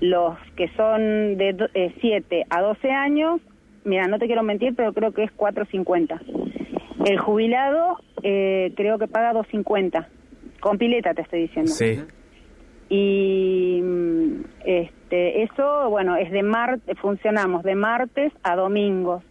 Los 0.00 0.38
que 0.56 0.68
son 0.68 1.36
de 1.36 1.90
7 2.00 2.36
eh, 2.38 2.46
a 2.48 2.62
12 2.62 2.90
años, 2.90 3.40
mira, 3.84 4.06
no 4.06 4.18
te 4.18 4.26
quiero 4.26 4.42
mentir, 4.42 4.74
pero 4.74 4.92
creo 4.94 5.12
que 5.12 5.24
es 5.24 5.32
450. 5.32 6.20
El 7.04 7.18
jubilado 7.18 7.98
creo 8.20 8.98
que 8.98 9.08
paga 9.08 9.32
250. 9.32 10.08
Con 10.60 10.78
pileta 10.78 11.14
te 11.14 11.22
estoy 11.22 11.42
diciendo. 11.42 11.72
Sí. 11.72 12.00
Y 12.90 13.80
mm, 13.82 14.44
este, 14.64 15.44
eso, 15.44 15.88
bueno, 15.88 16.16
es 16.16 16.30
de 16.32 16.42
martes, 16.42 16.98
funcionamos 16.98 17.62
de 17.62 17.76
martes 17.76 18.32
a 18.42 18.56
domingos. 18.56 19.22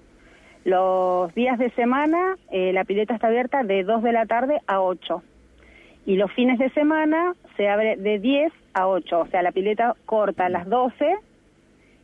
Los 0.64 1.34
días 1.36 1.60
de 1.60 1.70
semana 1.72 2.38
eh, 2.52 2.74
la 2.74 2.86
pileta 2.86 3.14
está 3.14 3.28
abierta 3.28 3.64
de 3.64 3.84
2 3.84 4.04
de 4.04 4.12
la 4.14 4.26
tarde 4.26 4.62
a 4.66 4.82
8. 4.82 5.22
Y 6.06 6.16
los 6.16 6.32
fines 6.34 6.58
de 6.58 6.70
semana 6.72 7.36
se 7.58 7.68
abre 7.68 7.98
de 7.98 8.20
10 8.20 8.52
a 8.74 8.88
8. 8.88 9.20
O 9.20 9.28
sea, 9.28 9.42
la 9.42 9.52
pileta 9.52 9.96
corta 10.06 10.46
a 10.46 10.50
las 10.50 10.68
12 10.68 11.16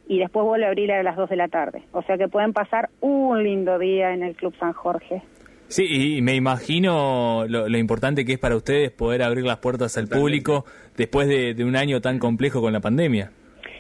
y 0.08 0.20
después 0.20 0.46
vuelve 0.46 0.66
a 0.66 0.70
abrir 0.70 0.92
a 0.92 1.04
las 1.04 1.16
2 1.16 1.30
de 1.30 1.36
la 1.38 1.48
tarde. 1.48 1.84
O 1.94 2.02
sea 2.04 2.18
que 2.18 2.28
pueden 2.28 2.54
pasar 2.54 2.90
un 3.00 3.44
lindo 3.44 3.80
día 3.80 4.14
en 4.14 4.24
el 4.24 4.36
Club 4.36 4.54
San 4.60 4.74
Jorge. 4.74 5.22
Sí, 5.68 6.18
y 6.18 6.22
me 6.22 6.36
imagino 6.36 7.46
lo, 7.48 7.78
importante 7.78 8.24
que 8.24 8.34
es 8.34 8.40
para 8.40 8.56
ustedes 8.56 8.92
poder 8.92 9.24
abrir 9.24 9.46
las 9.46 9.58
puertas 9.58 9.98
al 9.98 10.08
público 10.08 10.66
después 10.96 11.28
de, 11.28 11.64
un 11.64 11.76
año 11.76 12.02
tan 12.02 12.20
complejo 12.20 12.62
con 12.62 12.72
la 12.74 12.80
pandemia. 12.80 13.32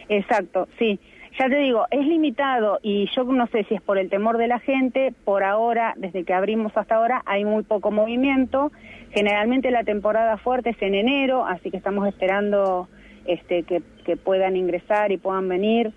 Exacto, 0.09 0.67
sí. 0.79 0.99
Ya 1.37 1.49
te 1.49 1.57
digo, 1.57 1.85
es 1.91 2.05
limitado 2.05 2.79
y 2.81 3.09
yo 3.13 3.25
no 3.25 3.45
sé 3.47 3.65
si 3.65 3.75
es 3.75 3.81
por 3.81 3.97
el 3.97 4.09
temor 4.09 4.37
de 4.37 4.47
la 4.47 4.59
gente, 4.59 5.13
por 5.25 5.43
ahora, 5.43 5.93
desde 5.97 6.23
que 6.23 6.33
abrimos 6.33 6.71
hasta 6.75 6.95
ahora, 6.95 7.21
hay 7.25 7.43
muy 7.43 7.63
poco 7.63 7.91
movimiento. 7.91 8.71
Generalmente 9.11 9.69
la 9.69 9.83
temporada 9.83 10.37
fuerte 10.37 10.69
es 10.69 10.81
en 10.81 10.95
enero, 10.95 11.45
así 11.45 11.71
que 11.71 11.77
estamos 11.77 12.07
esperando 12.07 12.87
este, 13.25 13.63
que 13.63 14.15
puedan 14.15 14.55
ingresar 14.55 15.11
y 15.11 15.17
puedan 15.17 15.49
venir. 15.49 15.93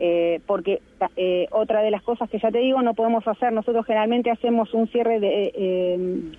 Eh, 0.00 0.40
porque 0.46 0.80
eh, 1.16 1.48
otra 1.50 1.82
de 1.82 1.90
las 1.90 2.02
cosas 2.02 2.30
que 2.30 2.38
ya 2.38 2.52
te 2.52 2.58
digo 2.58 2.80
no 2.82 2.94
podemos 2.94 3.26
hacer, 3.26 3.52
nosotros 3.52 3.84
generalmente 3.84 4.30
hacemos 4.30 4.72
un 4.72 4.86
cierre 4.86 5.18
de, 5.18 5.52
eh, 5.52 5.96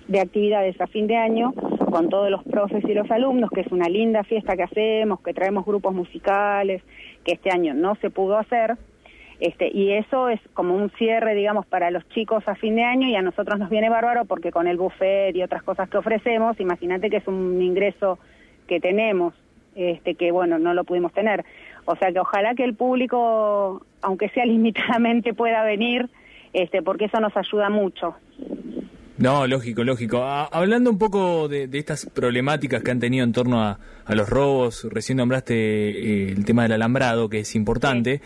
de 0.08 0.20
actividades 0.20 0.80
a 0.80 0.86
fin 0.86 1.06
de 1.06 1.16
año 1.16 1.52
con 1.90 2.08
todos 2.08 2.30
los 2.30 2.42
profes 2.44 2.82
y 2.84 2.94
los 2.94 3.10
alumnos, 3.10 3.50
que 3.50 3.60
es 3.60 3.70
una 3.70 3.88
linda 3.88 4.24
fiesta 4.24 4.56
que 4.56 4.62
hacemos, 4.62 5.20
que 5.20 5.34
traemos 5.34 5.66
grupos 5.66 5.94
musicales, 5.94 6.82
que 7.24 7.32
este 7.32 7.50
año 7.50 7.74
no 7.74 7.96
se 7.96 8.08
pudo 8.10 8.38
hacer. 8.38 8.76
Este, 9.40 9.70
y 9.74 9.92
eso 9.92 10.28
es 10.28 10.40
como 10.52 10.74
un 10.74 10.90
cierre, 10.90 11.34
digamos, 11.34 11.66
para 11.66 11.90
los 11.90 12.06
chicos 12.10 12.46
a 12.46 12.54
fin 12.54 12.76
de 12.76 12.84
año 12.84 13.08
y 13.08 13.16
a 13.16 13.22
nosotros 13.22 13.58
nos 13.58 13.70
viene 13.70 13.88
bárbaro 13.88 14.26
porque 14.26 14.52
con 14.52 14.66
el 14.66 14.76
buffet 14.76 15.34
y 15.34 15.42
otras 15.42 15.62
cosas 15.62 15.88
que 15.88 15.96
ofrecemos, 15.96 16.60
imagínate 16.60 17.08
que 17.08 17.16
es 17.16 17.26
un 17.26 17.60
ingreso 17.60 18.18
que 18.66 18.80
tenemos, 18.80 19.32
este, 19.74 20.14
que 20.14 20.30
bueno, 20.30 20.58
no 20.58 20.74
lo 20.74 20.84
pudimos 20.84 21.12
tener. 21.12 21.44
O 21.84 21.96
sea 21.96 22.12
que 22.12 22.20
ojalá 22.20 22.54
que 22.54 22.64
el 22.64 22.74
público, 22.74 23.84
aunque 24.02 24.28
sea 24.30 24.44
limitadamente, 24.46 25.34
pueda 25.34 25.62
venir, 25.62 26.08
este, 26.52 26.82
porque 26.82 27.06
eso 27.06 27.20
nos 27.20 27.36
ayuda 27.36 27.70
mucho. 27.70 28.14
No, 29.20 29.46
lógico, 29.46 29.84
lógico. 29.84 30.24
hablando 30.24 30.90
un 30.90 30.96
poco 30.96 31.46
de, 31.46 31.68
estas 31.74 32.06
problemáticas 32.06 32.82
que 32.82 32.90
han 32.90 33.00
tenido 33.00 33.22
en 33.22 33.32
torno 33.32 33.62
a, 33.62 33.78
los 34.08 34.28
robos, 34.30 34.88
recién 34.90 35.18
nombraste 35.18 35.54
eh, 35.54 36.32
el 36.32 36.44
tema 36.46 36.62
del 36.62 36.72
alambrado, 36.72 37.28
que 37.28 37.40
es 37.40 37.54
importante. 37.54 38.22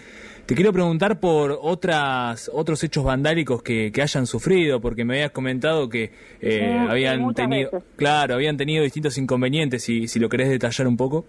Te 0.47 0.55
quiero 0.55 0.73
preguntar 0.73 1.19
por 1.19 1.59
otras 1.61 2.49
otros 2.55 2.85
hechos 2.85 3.03
vandálicos 3.03 3.63
que, 3.63 3.91
hayan 4.01 4.27
sufrido, 4.29 4.81
porque 4.81 5.05
me 5.05 5.15
habías 5.15 5.33
comentado 5.33 5.89
que 5.89 6.13
eh, 6.41 6.87
habían 6.89 7.35
tenido, 7.35 7.83
claro, 7.97 8.35
habían 8.35 8.57
tenido 8.57 8.85
distintos 8.85 9.19
inconvenientes. 9.19 9.83
Si, 9.83 10.07
si 10.07 10.21
lo 10.21 10.29
querés 10.29 10.49
detallar 10.49 10.87
un 10.87 10.97
poco. 10.97 11.25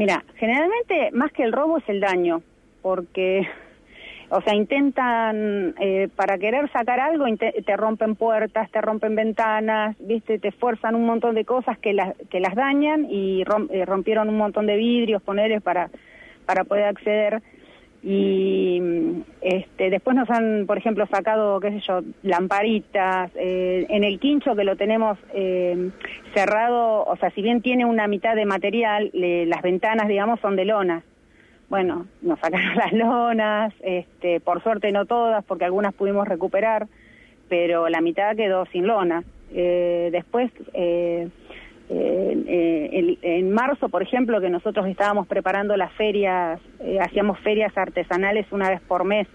Mira, 0.00 0.24
generalmente 0.36 1.10
más 1.12 1.30
que 1.30 1.42
el 1.42 1.52
robo 1.52 1.76
es 1.76 1.86
el 1.86 2.00
daño, 2.00 2.40
porque, 2.80 3.46
o 4.30 4.40
sea, 4.40 4.54
intentan, 4.54 5.74
eh, 5.78 6.08
para 6.16 6.38
querer 6.38 6.72
sacar 6.72 6.98
algo, 7.00 7.26
te 7.36 7.76
rompen 7.76 8.14
puertas, 8.14 8.70
te 8.70 8.80
rompen 8.80 9.14
ventanas, 9.14 9.94
viste, 10.00 10.38
te 10.38 10.48
esfuerzan 10.48 10.94
un 10.94 11.04
montón 11.04 11.34
de 11.34 11.44
cosas 11.44 11.76
que 11.76 11.92
las, 11.92 12.16
que 12.30 12.40
las 12.40 12.54
dañan 12.54 13.08
y 13.10 13.42
eh, 13.42 13.84
rompieron 13.84 14.30
un 14.30 14.38
montón 14.38 14.64
de 14.64 14.78
vidrios, 14.78 15.20
ponerles 15.20 15.60
para, 15.60 15.90
para 16.46 16.64
poder 16.64 16.84
acceder 16.84 17.42
y 18.02 18.80
este, 19.42 19.90
después 19.90 20.16
nos 20.16 20.30
han, 20.30 20.64
por 20.66 20.78
ejemplo, 20.78 21.06
sacado, 21.06 21.60
qué 21.60 21.70
sé 21.70 21.80
yo, 21.86 22.00
lamparitas, 22.22 23.30
eh, 23.34 23.86
en 23.90 24.04
el 24.04 24.18
quincho 24.18 24.56
que 24.56 24.64
lo 24.64 24.76
tenemos 24.76 25.18
eh, 25.34 25.90
cerrado, 26.34 27.04
o 27.04 27.16
sea, 27.16 27.30
si 27.30 27.42
bien 27.42 27.60
tiene 27.60 27.84
una 27.84 28.08
mitad 28.08 28.34
de 28.36 28.46
material, 28.46 29.10
las 29.12 29.62
ventanas, 29.62 30.08
digamos, 30.08 30.40
son 30.40 30.56
de 30.56 30.64
lonas. 30.64 31.04
Bueno, 31.68 32.06
nos 32.22 32.40
sacaron 32.40 32.74
las 32.76 32.92
lonas, 32.92 33.74
este, 33.80 34.40
por 34.40 34.62
suerte 34.62 34.92
no 34.92 35.04
todas, 35.04 35.44
porque 35.44 35.66
algunas 35.66 35.92
pudimos 35.92 36.26
recuperar, 36.26 36.88
pero 37.48 37.88
la 37.88 38.00
mitad 38.00 38.34
quedó 38.34 38.64
sin 38.66 38.86
lona. 38.86 39.24
Eh, 39.52 40.10
después 40.12 40.50
eh, 41.92 43.18
en 43.22 43.50
marzo, 43.50 43.88
por 43.88 44.02
ejemplo, 44.02 44.40
que 44.40 44.48
nosotros 44.48 44.86
estábamos 44.86 45.26
preparando 45.26 45.76
las 45.76 45.92
ferias, 45.94 46.60
eh, 46.80 46.98
hacíamos 47.00 47.38
ferias 47.40 47.76
artesanales 47.76 48.46
una 48.52 48.70
vez 48.70 48.80
por 48.82 49.04
mes 49.04 49.26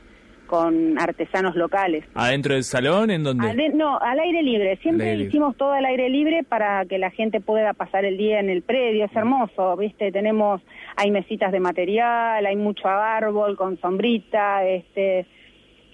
con 0.47 1.00
artesanos 1.00 1.55
locales. 1.55 2.05
¿Adentro 2.13 2.53
del 2.53 2.63
salón? 2.63 3.09
¿En 3.09 3.24
donde? 3.24 3.69
no, 3.74 3.97
al 4.00 4.19
aire 4.19 4.43
libre. 4.43 4.77
Siempre 4.77 5.15
hicimos 5.15 5.57
todo 5.57 5.74
al 5.74 5.85
aire 5.85 6.09
libre 6.09 6.43
para 6.47 6.85
que 6.85 6.97
la 6.97 7.09
gente 7.09 7.41
pueda 7.41 7.74
pasar 7.74 8.05
el 8.05 8.15
día 8.17 8.39
en 8.39 8.50
el 8.50 8.62
predio. 8.62 9.05
Es 9.05 9.15
hermoso, 9.15 9.75
¿viste? 9.75 10.12
Tenemos, 10.12 10.62
hay 10.95 11.12
mesitas 11.12 11.51
de 11.51 11.59
material, 11.59 12.45
hay 12.45 12.55
mucho 12.55 12.88
árbol 12.88 13.57
con 13.57 13.79
sombrita, 13.81 14.65
este... 14.65 15.25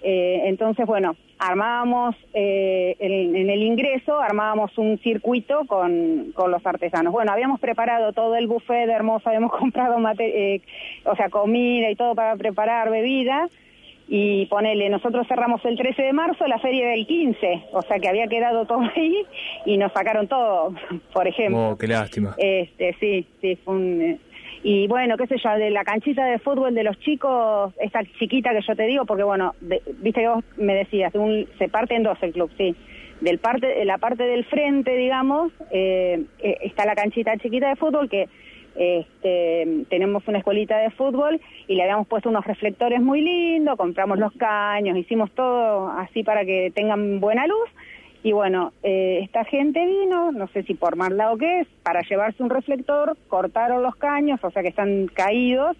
Eh, 0.02 0.42
entonces, 0.46 0.84
bueno, 0.84 1.16
armábamos 1.38 2.16
eh, 2.34 2.96
en, 2.98 3.48
el 3.48 3.62
ingreso, 3.62 4.20
armábamos 4.20 4.76
un 4.76 4.98
circuito 4.98 5.64
con, 5.66 6.32
con, 6.34 6.50
los 6.50 6.64
artesanos. 6.66 7.12
Bueno, 7.12 7.32
habíamos 7.32 7.60
preparado 7.60 8.12
todo 8.12 8.34
el 8.36 8.48
buffet 8.48 8.86
de 8.86 8.92
Hermosa, 8.92 9.30
habíamos 9.30 9.52
comprado 9.58 9.96
eh, 10.18 10.60
o 11.04 11.16
sea, 11.16 11.28
comida 11.28 11.90
y 11.90 11.96
todo 11.96 12.14
para 12.14 12.36
preparar 12.36 12.90
bebidas. 12.90 13.50
Y 14.08 14.46
ponele, 14.46 14.90
nosotros 14.90 15.26
cerramos 15.26 15.64
el 15.64 15.76
13 15.76 16.02
de 16.02 16.12
marzo, 16.12 16.46
la 16.46 16.58
feria 16.58 16.88
del 16.88 17.06
15, 17.06 17.66
o 17.72 17.80
sea 17.82 17.98
que 17.98 18.08
había 18.08 18.26
quedado 18.26 18.66
todo 18.66 18.80
ahí 18.94 19.24
y 19.64 19.78
nos 19.78 19.92
sacaron 19.92 20.26
todo, 20.26 20.74
por 21.14 21.26
ejemplo. 21.26 21.70
Oh, 21.70 21.78
qué 21.78 21.86
lástima. 21.86 22.34
Este, 22.36 22.94
sí, 23.00 23.26
sí, 23.40 23.56
fue 23.64 23.74
un, 23.74 24.02
eh, 24.02 24.18
y 24.62 24.86
bueno, 24.86 25.16
qué 25.16 25.26
sé 25.26 25.36
yo, 25.42 25.50
de 25.50 25.70
la 25.70 25.84
canchita 25.84 26.24
de 26.24 26.38
fútbol 26.38 26.74
de 26.74 26.84
los 26.84 26.98
chicos, 27.00 27.74
esa 27.80 28.00
chiquita 28.18 28.50
que 28.52 28.62
yo 28.66 28.76
te 28.76 28.84
digo, 28.84 29.04
porque 29.04 29.24
bueno, 29.24 29.54
viste 29.60 30.20
que 30.20 30.28
vos 30.28 30.44
me 30.56 30.74
decías, 30.74 31.12
se 31.58 31.68
parte 31.68 31.96
en 31.96 32.04
dos 32.04 32.18
el 32.22 32.32
club, 32.32 32.50
sí. 32.56 32.74
Del 33.20 33.38
parte, 33.38 33.66
de 33.66 33.84
la 33.84 33.98
parte 33.98 34.24
del 34.24 34.44
frente, 34.44 34.96
digamos, 34.96 35.52
eh, 35.70 36.24
eh, 36.40 36.58
está 36.62 36.84
la 36.84 36.94
canchita 36.94 37.36
chiquita 37.38 37.68
de 37.68 37.76
fútbol 37.76 38.08
que 38.08 38.28
este, 38.74 39.84
tenemos 39.90 40.26
una 40.26 40.38
escuelita 40.38 40.78
de 40.78 40.90
fútbol 40.90 41.40
y 41.68 41.74
le 41.74 41.82
habíamos 41.82 42.06
puesto 42.06 42.30
unos 42.30 42.44
reflectores 42.44 43.00
muy 43.00 43.20
lindos, 43.20 43.76
compramos 43.76 44.18
los 44.18 44.32
caños, 44.32 44.96
hicimos 44.96 45.30
todo 45.32 45.88
así 45.88 46.22
para 46.22 46.44
que 46.44 46.72
tengan 46.74 47.20
buena 47.20 47.46
luz 47.46 47.68
y 48.24 48.32
bueno, 48.32 48.72
eh, 48.82 49.20
esta 49.22 49.44
gente 49.44 49.84
vino, 49.84 50.30
no 50.30 50.46
sé 50.48 50.62
si 50.62 50.74
por 50.74 50.94
mal 50.96 51.16
lado 51.16 51.36
que 51.36 51.60
es, 51.60 51.68
para 51.82 52.02
llevarse 52.02 52.42
un 52.42 52.50
reflector, 52.50 53.16
cortaron 53.28 53.82
los 53.82 53.96
caños, 53.96 54.38
o 54.42 54.50
sea 54.50 54.62
que 54.62 54.68
están 54.68 55.08
caídos, 55.08 55.76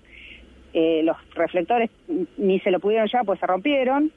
eh, 0.75 1.03
los 1.05 1.17
reflectores 1.35 1.91
ni 2.37 2.59
se 2.61 2.73
lo 2.73 2.81
pudieron 2.81 3.07
llevar, 3.07 3.27
pues 3.27 3.39
se 3.41 3.47
rompieron. 3.47 4.11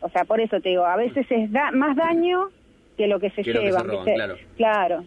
O 0.00 0.08
sea, 0.10 0.24
por 0.24 0.40
eso 0.40 0.60
te 0.60 0.68
digo, 0.68 0.84
a 0.84 0.96
veces 0.96 1.26
es 1.30 1.50
da 1.50 1.72
más 1.72 1.96
daño 1.96 2.50
que 2.96 3.08
lo 3.08 3.18
que 3.18 3.30
se 3.30 3.42
lleva. 3.42 3.82
claro. 4.04 4.36
claro. 4.56 5.04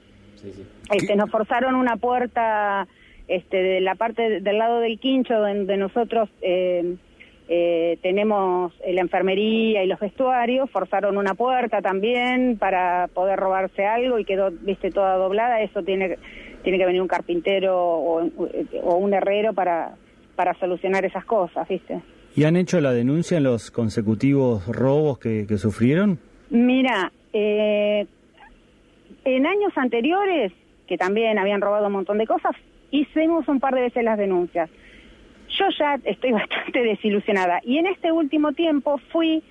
Este, 0.91 1.15
nos 1.15 1.29
forzaron 1.29 1.75
una 1.75 1.97
puerta 1.97 2.87
este, 3.27 3.57
de 3.57 3.81
la 3.81 3.95
parte 3.95 4.41
del 4.41 4.57
lado 4.57 4.79
del 4.81 4.99
quincho 4.99 5.35
donde 5.35 5.77
nosotros... 5.77 6.29
Eh, 6.41 6.97
eh, 7.49 7.97
tenemos 8.01 8.73
la 8.85 9.01
enfermería 9.01 9.83
y 9.83 9.87
los 9.87 9.99
vestuarios, 9.99 10.69
forzaron 10.69 11.17
una 11.17 11.33
puerta 11.33 11.81
también 11.81 12.57
para 12.57 13.07
poder 13.13 13.39
robarse 13.39 13.85
algo 13.85 14.19
y 14.19 14.25
quedó, 14.25 14.51
viste, 14.51 14.91
toda 14.91 15.15
doblada, 15.15 15.61
eso 15.61 15.81
tiene, 15.83 16.17
tiene 16.63 16.77
que 16.77 16.85
venir 16.85 17.01
un 17.01 17.07
carpintero 17.07 17.77
o, 17.77 18.97
un 18.97 19.13
herrero 19.13 19.53
para, 19.53 19.95
para 20.35 20.53
solucionar 20.55 21.05
esas 21.05 21.23
cosas, 21.25 21.67
viste. 21.67 22.01
¿Y 22.35 22.43
han 22.43 22.55
hecho 22.55 22.79
la 22.81 22.91
denuncia 22.91 23.37
en 23.37 23.43
los 23.45 23.71
consecutivos 23.71 24.67
robos 24.67 25.17
que, 25.17 25.47
sufrieron? 25.57 26.19
Mira, 26.49 27.11
eh, 27.33 28.05
en 29.25 29.45
años 29.47 29.71
anteriores, 29.75 30.51
que 30.85 30.97
también 30.97 31.39
habían 31.39 31.61
robado 31.61 31.87
un 31.87 31.93
montón 31.93 32.17
de 32.17 32.27
cosas, 32.27 32.55
hicimos 32.91 33.47
un 33.47 33.59
par 33.59 33.73
de 33.73 33.81
veces 33.81 34.03
las 34.03 34.17
denuncias. 34.17 34.69
Yo 35.49 35.65
ya 35.77 35.99
estoy 36.03 36.31
bastante 36.33 36.83
desilusionada. 36.83 37.59
Y 37.63 37.77
en 37.77 37.87
este 37.87 38.11
último 38.11 38.53
tiempo 38.53 38.99
fui 39.11 39.43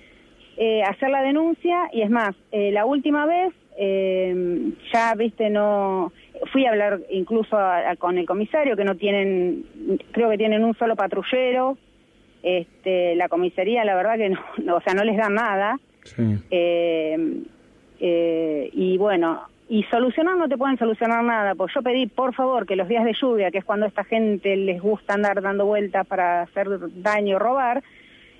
eh, 0.57 0.81
a 0.83 0.89
hacer 0.89 1.09
la 1.09 1.21
denuncia 1.21 1.87
y 1.93 2.01
es 2.01 2.09
más, 2.09 2.35
eh, 2.51 2.71
la 2.71 2.85
última 2.85 3.27
vez 3.27 3.53
eh, 3.77 4.73
ya, 4.91 5.13
viste, 5.15 5.49
no... 5.49 6.11
Fui 6.51 6.65
a 6.65 6.69
hablar 6.69 6.99
incluso 7.09 7.57
con 7.97 8.17
el 8.17 8.27
comisario, 8.27 8.75
que 8.75 8.83
no 8.83 8.95
tienen, 8.95 9.65
creo 10.11 10.29
que 10.29 10.37
tienen 10.37 10.63
un 10.63 10.75
solo 10.75 10.95
patrullero. 10.95 11.77
Este, 12.43 13.15
la 13.15 13.27
comisaría, 13.27 13.83
la 13.83 13.95
verdad 13.95 14.17
que 14.17 14.29
no, 14.29 14.75
o 14.75 14.81
sea, 14.81 14.93
no 14.93 15.03
les 15.03 15.17
da 15.17 15.29
nada. 15.29 15.79
y 17.99 18.97
bueno, 18.97 19.47
y 19.69 19.83
solucionar 19.83 20.37
no 20.37 20.47
te 20.47 20.57
pueden 20.57 20.77
solucionar 20.77 21.23
nada, 21.23 21.53
pues 21.55 21.73
yo 21.73 21.81
pedí 21.81 22.07
por 22.07 22.33
favor 22.33 22.65
que 22.65 22.75
los 22.75 22.87
días 22.87 23.03
de 23.03 23.13
lluvia, 23.13 23.51
que 23.51 23.57
es 23.57 23.65
cuando 23.65 23.85
a 23.85 23.89
esta 23.89 24.03
gente 24.05 24.55
les 24.55 24.81
gusta 24.81 25.13
andar 25.13 25.41
dando 25.41 25.65
vueltas 25.65 26.07
para 26.07 26.43
hacer 26.43 26.67
daño 27.01 27.37
robar, 27.37 27.83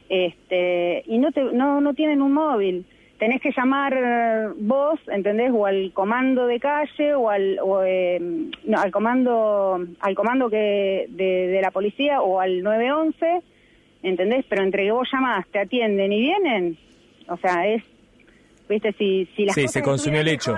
este, 0.10 1.04
y 1.06 1.18
no, 1.18 1.32
te, 1.32 1.44
no, 1.44 1.82
no 1.82 1.94
tienen 1.94 2.22
un 2.22 2.32
móvil. 2.32 2.86
Tenés 3.20 3.42
que 3.42 3.52
llamar 3.52 4.54
vos, 4.58 5.00
¿entendés? 5.08 5.52
O 5.52 5.66
al 5.66 5.92
comando 5.92 6.46
de 6.46 6.60
calle 6.60 7.16
o 7.16 7.30
al, 7.30 7.60
o, 7.62 7.84
eh, 7.84 8.20
no, 8.64 8.80
al 8.80 8.92
comando, 8.92 9.84
al 10.00 10.16
comando 10.16 10.50
que 10.50 11.08
de, 11.10 11.48
de 11.48 11.62
la 11.62 11.72
policía 11.72 12.22
o 12.22 12.40
al 12.40 12.62
911, 12.62 13.42
¿entendés? 14.04 14.46
Pero 14.48 14.64
entre 14.64 14.84
que 14.84 14.92
vos 14.92 15.10
llamás, 15.12 15.46
te 15.48 15.60
atienden 15.60 16.14
y 16.14 16.22
vienen, 16.22 16.78
o 17.28 17.38
sea, 17.38 17.68
es, 17.68 17.84
viste, 18.70 18.94
si, 18.94 19.28
si 19.36 19.46
las 19.46 19.56
Sí, 19.56 19.68
se 19.68 19.82
consumió 19.82 20.22
el 20.22 20.28
hecho 20.28 20.56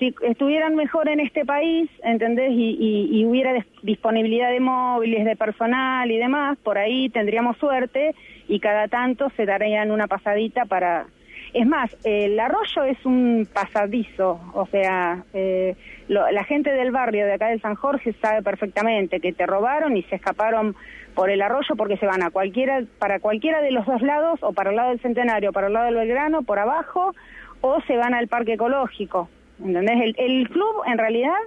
si 0.00 0.14
estuvieran 0.22 0.74
mejor 0.74 1.08
en 1.10 1.20
este 1.20 1.44
país, 1.44 1.88
¿entendés? 2.02 2.50
Y, 2.52 3.24
hubiera 3.26 3.52
disponibilidad 3.82 4.50
de 4.50 4.58
móviles, 4.58 5.24
de 5.26 5.36
personal 5.36 6.10
y 6.10 6.16
demás, 6.16 6.58
por 6.64 6.78
ahí 6.78 7.10
tendríamos 7.10 7.58
suerte 7.58 8.14
y 8.48 8.58
cada 8.58 8.88
tanto 8.88 9.30
se 9.36 9.44
darían 9.46 9.92
una 9.92 10.08
pasadita 10.08 10.64
para... 10.64 11.06
Es 11.52 11.66
más, 11.66 11.94
el 12.04 12.38
arroyo 12.38 12.84
es 12.84 13.04
un 13.04 13.46
pasadizo, 13.52 14.40
o 14.54 14.66
sea, 14.66 15.24
eh, 15.34 15.74
la 16.08 16.44
gente 16.44 16.70
del 16.70 16.92
barrio 16.92 17.26
de 17.26 17.34
acá 17.34 17.48
de 17.48 17.58
San 17.58 17.74
Jorge 17.74 18.12
sabe 18.22 18.42
perfectamente 18.42 19.20
que 19.20 19.32
te 19.32 19.46
robaron 19.46 19.96
y 19.96 20.02
se 20.04 20.16
escaparon 20.16 20.76
por 21.14 21.28
el 21.28 21.42
arroyo 21.42 21.74
porque 21.76 21.96
se 21.96 22.06
van 22.06 22.22
a 22.22 22.30
cualquiera, 22.30 22.82
para 23.00 23.18
cualquiera 23.18 23.60
de 23.62 23.72
los 23.72 23.84
dos 23.84 24.00
lados, 24.00 24.38
o 24.42 24.52
para 24.52 24.70
el 24.70 24.76
lado 24.76 24.90
del 24.90 25.00
Centenario, 25.00 25.52
para 25.52 25.66
el 25.66 25.72
lado 25.72 25.86
del 25.86 25.96
Belgrano, 25.96 26.42
por 26.42 26.60
abajo, 26.60 27.14
o 27.60 27.80
se 27.82 27.96
van 27.96 28.14
al 28.14 28.28
parque 28.28 28.52
ecológico. 28.52 29.28
¿Entendés? 29.64 30.14
El, 30.16 30.48
club, 30.48 30.82
en 30.86 30.98
realidad, 30.98 31.38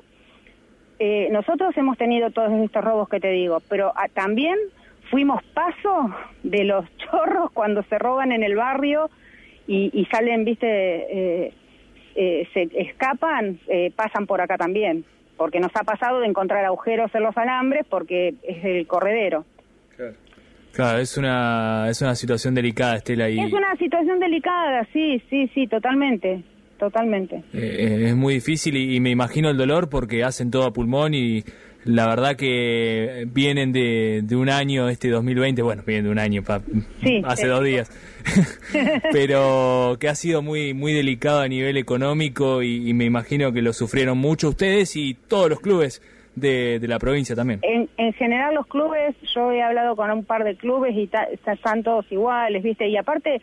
eh, 1.00 1.30
nosotros 1.32 1.76
hemos 1.78 1.98
tenido 1.98 2.30
todos 2.32 2.52
estos 2.64 2.84
robos 2.84 3.10
que 3.10 3.20
te 3.20 3.30
digo, 3.30 3.62
pero 3.70 3.92
ah, 3.96 4.08
también 4.14 4.56
fuimos 5.10 5.44
paso 5.54 6.14
de 6.44 6.64
los 6.64 6.86
chorros 6.98 7.52
cuando 7.52 7.84
se 7.84 7.98
roban 7.98 8.32
en 8.32 8.44
el 8.44 8.56
barrio 8.56 9.10
y, 9.66 10.06
salen, 10.12 10.44
viste, 10.44 10.68
eh, 10.68 11.54
eh, 12.16 12.48
se 12.54 12.68
escapan, 12.82 13.60
pasan 13.96 14.28
por 14.28 14.42
acá 14.42 14.58
también, 14.58 15.06
porque 15.38 15.62
nos 15.62 15.72
ha 15.76 15.86
pasado 15.86 16.20
de 16.20 16.28
encontrar 16.28 16.66
agujeros 16.66 17.16
en 17.16 17.24
los 17.24 17.36
alambres 17.38 17.86
porque 17.90 18.34
es 18.44 18.64
el 18.66 18.86
corredero. 18.88 19.46
Claro. 20.74 20.98
es 20.98 21.18
una, 21.18 21.88
es 21.90 22.02
una 22.02 22.14
situación 22.14 22.56
delicada, 22.56 22.98
Estela. 22.98 23.30
Y... 23.30 23.40
Es 23.40 23.54
una 23.54 23.74
situación 23.78 24.20
delicada, 24.20 24.86
sí, 24.92 25.24
sí, 25.30 25.50
sí, 25.54 25.66
totalmente 25.68 26.44
totalmente. 26.84 27.44
Eh, 27.54 28.08
es 28.08 28.16
muy 28.16 28.36
difícil 28.36 28.76
y, 28.76 29.00
me 29.00 29.10
imagino 29.10 29.50
el 29.50 29.58
dolor 29.58 29.90
porque 29.90 30.24
hacen 30.24 30.52
todo 30.52 30.66
a 30.66 30.74
pulmón 30.74 31.14
y 31.14 31.44
la 31.86 32.08
verdad 32.08 32.36
que 32.36 33.26
vienen 33.28 33.72
de, 33.72 34.22
de 34.24 34.36
un 34.36 34.50
año, 34.50 34.90
este 34.90 35.10
2020, 35.10 35.62
bueno, 35.62 35.84
vienen 35.86 36.06
de 36.06 36.12
un 36.12 36.20
año, 36.20 36.44
hace 37.24 37.48
dos 37.48 37.64
días, 37.64 37.90
pero 39.12 39.96
que 40.00 40.10
ha 40.10 40.16
sido 40.16 40.42
muy 40.42 40.74
muy 40.74 40.94
delicado 40.94 41.40
a 41.40 41.48
nivel 41.48 41.78
económico 41.78 42.62
y, 42.64 42.94
me 42.94 43.06
imagino 43.06 43.54
que 43.54 43.62
lo 43.62 43.72
sufrieron 43.72 44.18
mucho 44.18 44.50
ustedes 44.50 44.96
y 44.98 45.14
todos 45.14 45.50
los 45.50 45.62
clubes 45.62 46.02
de, 46.36 46.80
de 46.80 46.88
la 46.88 47.00
provincia 47.00 47.36
también. 47.36 47.60
En, 47.62 47.90
en, 47.98 48.12
general 48.14 48.56
los 48.56 48.68
clubes, 48.68 49.16
yo 49.34 49.52
he 49.52 49.62
hablado 49.62 49.96
con 49.96 50.12
un 50.12 50.26
par 50.26 50.44
de 50.44 50.56
clubes 50.56 50.96
y 50.96 51.10
están 51.46 51.84
todos 51.84 52.06
iguales, 52.12 52.64
¿viste? 52.64 52.88
Y 52.88 52.98
aparte 52.98 53.42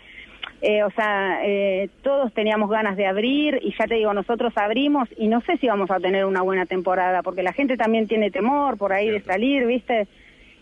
eh, 0.62 0.82
o 0.84 0.90
sea, 0.90 1.40
eh, 1.42 1.88
todos 2.02 2.34
teníamos 2.34 2.68
ganas 2.68 2.96
de 2.96 3.06
abrir 3.06 3.58
y 3.62 3.74
ya 3.78 3.86
te 3.86 3.94
digo, 3.94 4.12
nosotros 4.12 4.52
abrimos 4.56 5.08
y 5.16 5.28
no 5.28 5.40
sé 5.40 5.56
si 5.56 5.66
vamos 5.66 5.90
a 5.90 6.00
tener 6.00 6.26
una 6.26 6.42
buena 6.42 6.66
temporada, 6.66 7.22
porque 7.22 7.42
la 7.42 7.54
gente 7.54 7.78
también 7.78 8.06
tiene 8.06 8.30
temor 8.30 8.76
por 8.76 8.92
ahí 8.92 9.08
de 9.08 9.22
salir, 9.22 9.64
¿viste? 9.66 10.06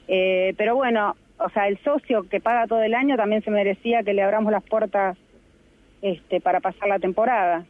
Eh, 0.07 0.55
pero 0.57 0.77
bueno, 0.77 1.17
o 1.39 1.49
sea, 1.51 1.67
el 1.67 1.79
socio 1.79 2.29
que 2.29 2.41
paga 2.41 2.69
todo 2.69 2.83
el 2.83 2.95
año 2.95 3.17
también 3.17 3.43
se 3.43 3.51
merecía 3.51 4.05
que 4.05 4.15
le 4.15 4.23
abramos 4.23 4.53
las 4.53 4.63
puertas 4.63 5.19
este, 6.01 6.41
para 6.41 6.61
pasar 6.61 6.89
la 6.89 7.01
temporada. 7.01 7.65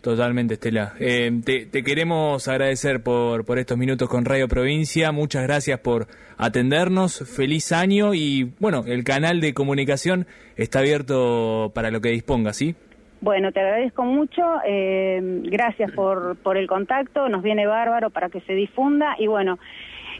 Totalmente, 0.00 0.54
Estela. 0.54 0.94
Eh, 1.00 1.40
te, 1.44 1.82
queremos 1.82 2.46
agradecer 2.46 3.02
por, 3.02 3.44
por 3.44 3.58
estos 3.58 3.76
minutos 3.76 4.08
con 4.08 4.24
Radio 4.24 4.46
Provincia. 4.46 5.10
Muchas 5.10 5.42
gracias 5.42 5.80
por 5.80 6.06
atendernos. 6.36 7.18
Feliz 7.36 7.72
año 7.72 8.14
y, 8.14 8.52
bueno, 8.60 8.84
el 8.86 9.02
canal 9.02 9.40
de 9.40 9.54
comunicación 9.54 10.26
está 10.56 10.78
abierto 10.78 11.72
para 11.74 11.90
lo 11.90 12.00
que 12.00 12.10
disponga, 12.10 12.52
¿sí? 12.52 12.76
Bueno, 13.20 13.50
te 13.50 13.58
agradezco 13.58 14.04
mucho. 14.04 14.42
Eh, 14.64 15.20
gracias 15.42 15.90
por, 15.90 16.36
por 16.36 16.56
el 16.56 16.68
contacto. 16.68 17.28
Nos 17.28 17.42
viene 17.42 17.66
bárbaro 17.66 18.10
para 18.10 18.28
que 18.28 18.40
se 18.42 18.54
difunda. 18.54 19.16
Y 19.18 19.26
bueno, 19.26 19.58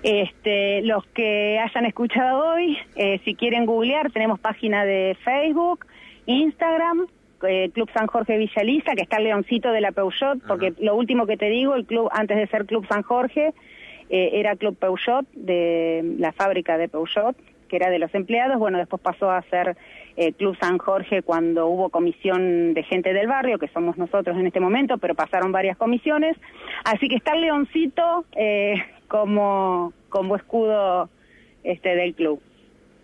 este, 0.03 0.83
los 0.83 1.07
que 1.07 1.59
hayan 1.61 1.87
escuchado 1.87 2.55
hoy, 2.55 2.77
eh, 2.97 3.21
si 3.25 3.35
quieren 3.35 3.67
googlear, 3.67 4.11
tenemos 4.11 4.41
página 4.41 4.85
de 4.85 5.17
Facebook, 5.25 5.87
Instagram, 6.27 7.07
eh, 7.47 7.71
Club 7.73 7.91
San 7.93 8.07
Jorge 8.07 8.37
Villaliza, 8.39 8.95
que 8.95 9.03
está 9.03 9.19
el 9.19 9.25
leoncito 9.25 9.71
de 9.71 9.81
la 9.81 9.93
Peugeot, 9.93 10.41
porque 10.47 10.75
lo 10.79 10.97
último 10.97 11.27
que 11.27 11.37
te 11.37 11.49
digo, 11.49 11.75
el 11.75 11.87
club 11.87 12.09
antes 12.13 12.37
de 12.37 12.47
ser 12.49 12.67
Club 12.67 12.87
San 12.89 13.03
Jorge, 13.03 13.53
eh, 14.11 14.31
era 14.35 14.57
Club 14.57 14.77
Peugeot, 14.77 15.27
de 15.33 16.17
la 16.19 16.33
fábrica 16.33 16.79
de 16.79 16.89
Peugeot, 16.89 17.37
que 17.69 17.77
era 17.77 17.91
de 17.91 17.99
los 17.99 18.15
empleados, 18.15 18.59
bueno, 18.59 18.79
después 18.79 19.03
pasó 19.03 19.31
a 19.31 19.43
ser 19.43 19.77
eh, 20.17 20.33
Club 20.33 20.57
San 20.61 20.79
Jorge 20.79 21.23
cuando 21.23 21.67
hubo 21.69 21.91
comisión 21.91 22.75
de 22.75 22.83
gente 22.83 23.13
del 23.13 23.29
barrio, 23.29 23.59
que 23.59 23.69
somos 23.69 23.99
nosotros 23.99 24.37
en 24.37 24.47
este 24.47 24.61
momento, 24.61 24.99
pero 24.99 25.15
pasaron 25.15 25.53
varias 25.53 25.77
comisiones, 25.77 26.37
así 26.85 27.09
que 27.09 27.17
está 27.17 27.35
el 27.35 27.43
leoncito 27.43 28.25
como, 29.07 29.93
como 30.09 30.37
escudo 30.37 31.09
este 31.63 31.95
del 31.95 32.15
club. 32.15 32.41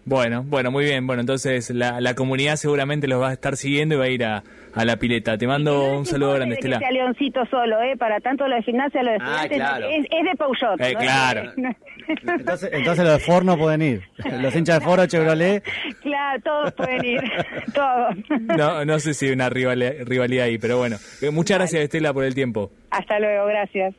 Bueno, 0.06 0.42
bueno, 0.46 0.70
muy 0.70 0.84
bien. 0.84 1.06
Bueno, 1.06 1.20
entonces 1.20 1.70
la, 1.70 2.00
la 2.00 2.14
comunidad 2.14 2.56
seguramente 2.56 3.08
los 3.08 3.22
va 3.22 3.30
a 3.30 3.32
estar 3.32 3.56
siguiendo 3.56 3.94
y 3.94 3.98
va 3.98 4.04
a 4.04 4.08
ir 4.08 4.24
a, 4.24 4.42
a 4.74 4.84
la 4.84 4.96
pileta. 4.96 5.38
Te 5.38 5.46
mando 5.46 5.96
un 5.96 6.04
saludo 6.04 6.34
grande, 6.34 6.56
Estela. 6.56 6.78
Que 6.78 6.92
Leoncito 6.92 7.44
solo, 7.46 7.80
¿eh? 7.82 7.96
Para 7.96 8.20
tanto 8.20 8.46
lo 8.46 8.56
de 8.56 8.62
gimnasia, 8.62 9.02
lo 9.02 9.12
de 9.12 9.18
ah, 9.20 9.46
claro. 9.48 9.88
es, 9.88 10.04
es, 10.04 10.24
de 10.24 10.36
Peugeot. 10.36 10.80
Eh, 10.80 10.94
claro. 10.98 11.52
entonces, 12.38 12.70
entonces 12.72 13.04
los 13.04 13.14
de 13.14 13.18
Ford 13.20 13.44
no 13.44 13.56
pueden 13.56 13.82
ir. 13.82 14.02
Los 14.40 14.54
hinchas 14.54 14.80
de 14.80 14.84
Ford 14.84 15.06
Chevrolet. 15.06 15.62
Claro, 16.02 16.42
todos 16.42 16.72
pueden 16.72 17.04
ir. 17.04 17.20
todos. 17.74 18.16
No, 18.40 18.84
no 18.84 18.98
sé 18.98 19.14
si 19.14 19.26
hay 19.26 19.32
una 19.32 19.48
rivalidad 19.48 20.44
ahí, 20.44 20.58
pero 20.58 20.78
bueno. 20.78 20.96
Eh, 21.22 21.30
muchas 21.30 21.58
gracias, 21.58 21.82
Estela, 21.82 22.12
por 22.12 22.24
el 22.24 22.34
tiempo. 22.34 22.70
Hasta 22.90 23.18
luego, 23.18 23.46
gracias. 23.46 23.94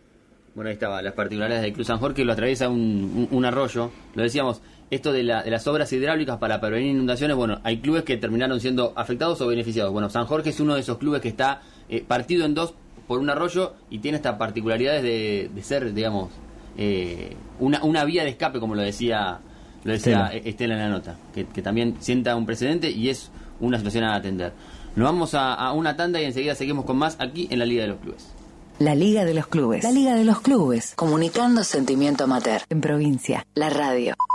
Bueno, 0.53 0.69
ahí 0.69 0.75
estaba, 0.75 1.01
las 1.01 1.13
particularidades 1.13 1.63
de 1.65 1.73
Cruz 1.73 1.87
San 1.87 1.97
Jorge, 1.97 2.23
lo 2.23 2.31
atraviesa 2.31 2.69
un, 2.69 3.27
un, 3.29 3.45
arroyo. 3.45 3.91
Lo 4.13 4.23
decíamos, 4.23 4.61
esto 4.91 5.11
de, 5.11 5.23
la, 5.23 5.43
de, 5.43 5.51
las 5.51 5.65
obras 5.67 5.91
hidráulicas 5.91 6.37
para 6.37 6.61
prevenir 6.61 6.91
inundaciones, 6.91 7.35
bueno, 7.35 7.59
hay 7.63 7.79
clubes 7.79 8.03
que 8.03 8.17
terminaron 8.17 8.59
siendo 8.59 8.93
afectados 8.95 9.41
o 9.41 9.47
beneficiados. 9.47 9.91
Bueno, 9.91 10.09
San 10.09 10.25
Jorge 10.25 10.49
es 10.49 10.59
uno 10.59 10.75
de 10.75 10.81
esos 10.81 10.97
clubes 10.97 11.21
que 11.21 11.29
está 11.29 11.61
eh, 11.89 12.03
partido 12.07 12.45
en 12.45 12.53
dos 12.53 12.73
por 13.07 13.19
un 13.19 13.29
arroyo 13.29 13.73
y 13.89 13.99
tiene 13.99 14.17
estas 14.17 14.35
particularidades 14.37 15.03
de, 15.03 15.49
de 15.53 15.63
ser, 15.63 15.93
digamos, 15.93 16.31
eh, 16.77 17.35
una, 17.59 17.83
una 17.83 18.03
vía 18.03 18.23
de 18.23 18.29
escape, 18.31 18.59
como 18.59 18.75
lo 18.75 18.81
decía, 18.81 19.39
lo 19.83 19.91
decía 19.93 20.27
Estela. 20.27 20.75
en 20.75 20.79
la 20.79 20.89
nota, 20.89 21.15
que, 21.33 21.43
también 21.61 21.95
sienta 21.99 22.35
un 22.35 22.45
precedente 22.45 22.89
y 22.89 23.09
es 23.09 23.31
una 23.59 23.77
situación 23.77 24.03
a 24.03 24.15
atender. 24.15 24.53
Nos 24.95 25.05
vamos 25.05 25.33
a, 25.33 25.53
a 25.53 25.73
una 25.73 25.95
tanda 25.95 26.21
y 26.21 26.25
enseguida 26.25 26.55
seguimos 26.55 26.85
con 26.85 26.97
más 26.97 27.17
aquí 27.19 27.47
en 27.49 27.59
la 27.59 27.65
Liga 27.65 27.83
de 27.83 27.89
los 27.89 27.99
Clubes. 27.99 28.35
La 28.79 28.93
Liga 28.93 29.23
de 29.23 29.33
los 29.33 29.47
Clubes. 29.47 29.83
La 29.85 29.91
Liga 29.91 30.15
de 30.15 30.25
los 30.25 30.41
Clubes. 30.41 30.93
Comunicando 30.97 31.63
sentimiento 31.63 32.25
amateur. 32.25 32.61
En 32.69 32.81
provincia. 32.81 33.45
La 33.53 33.69
radio. 33.69 34.15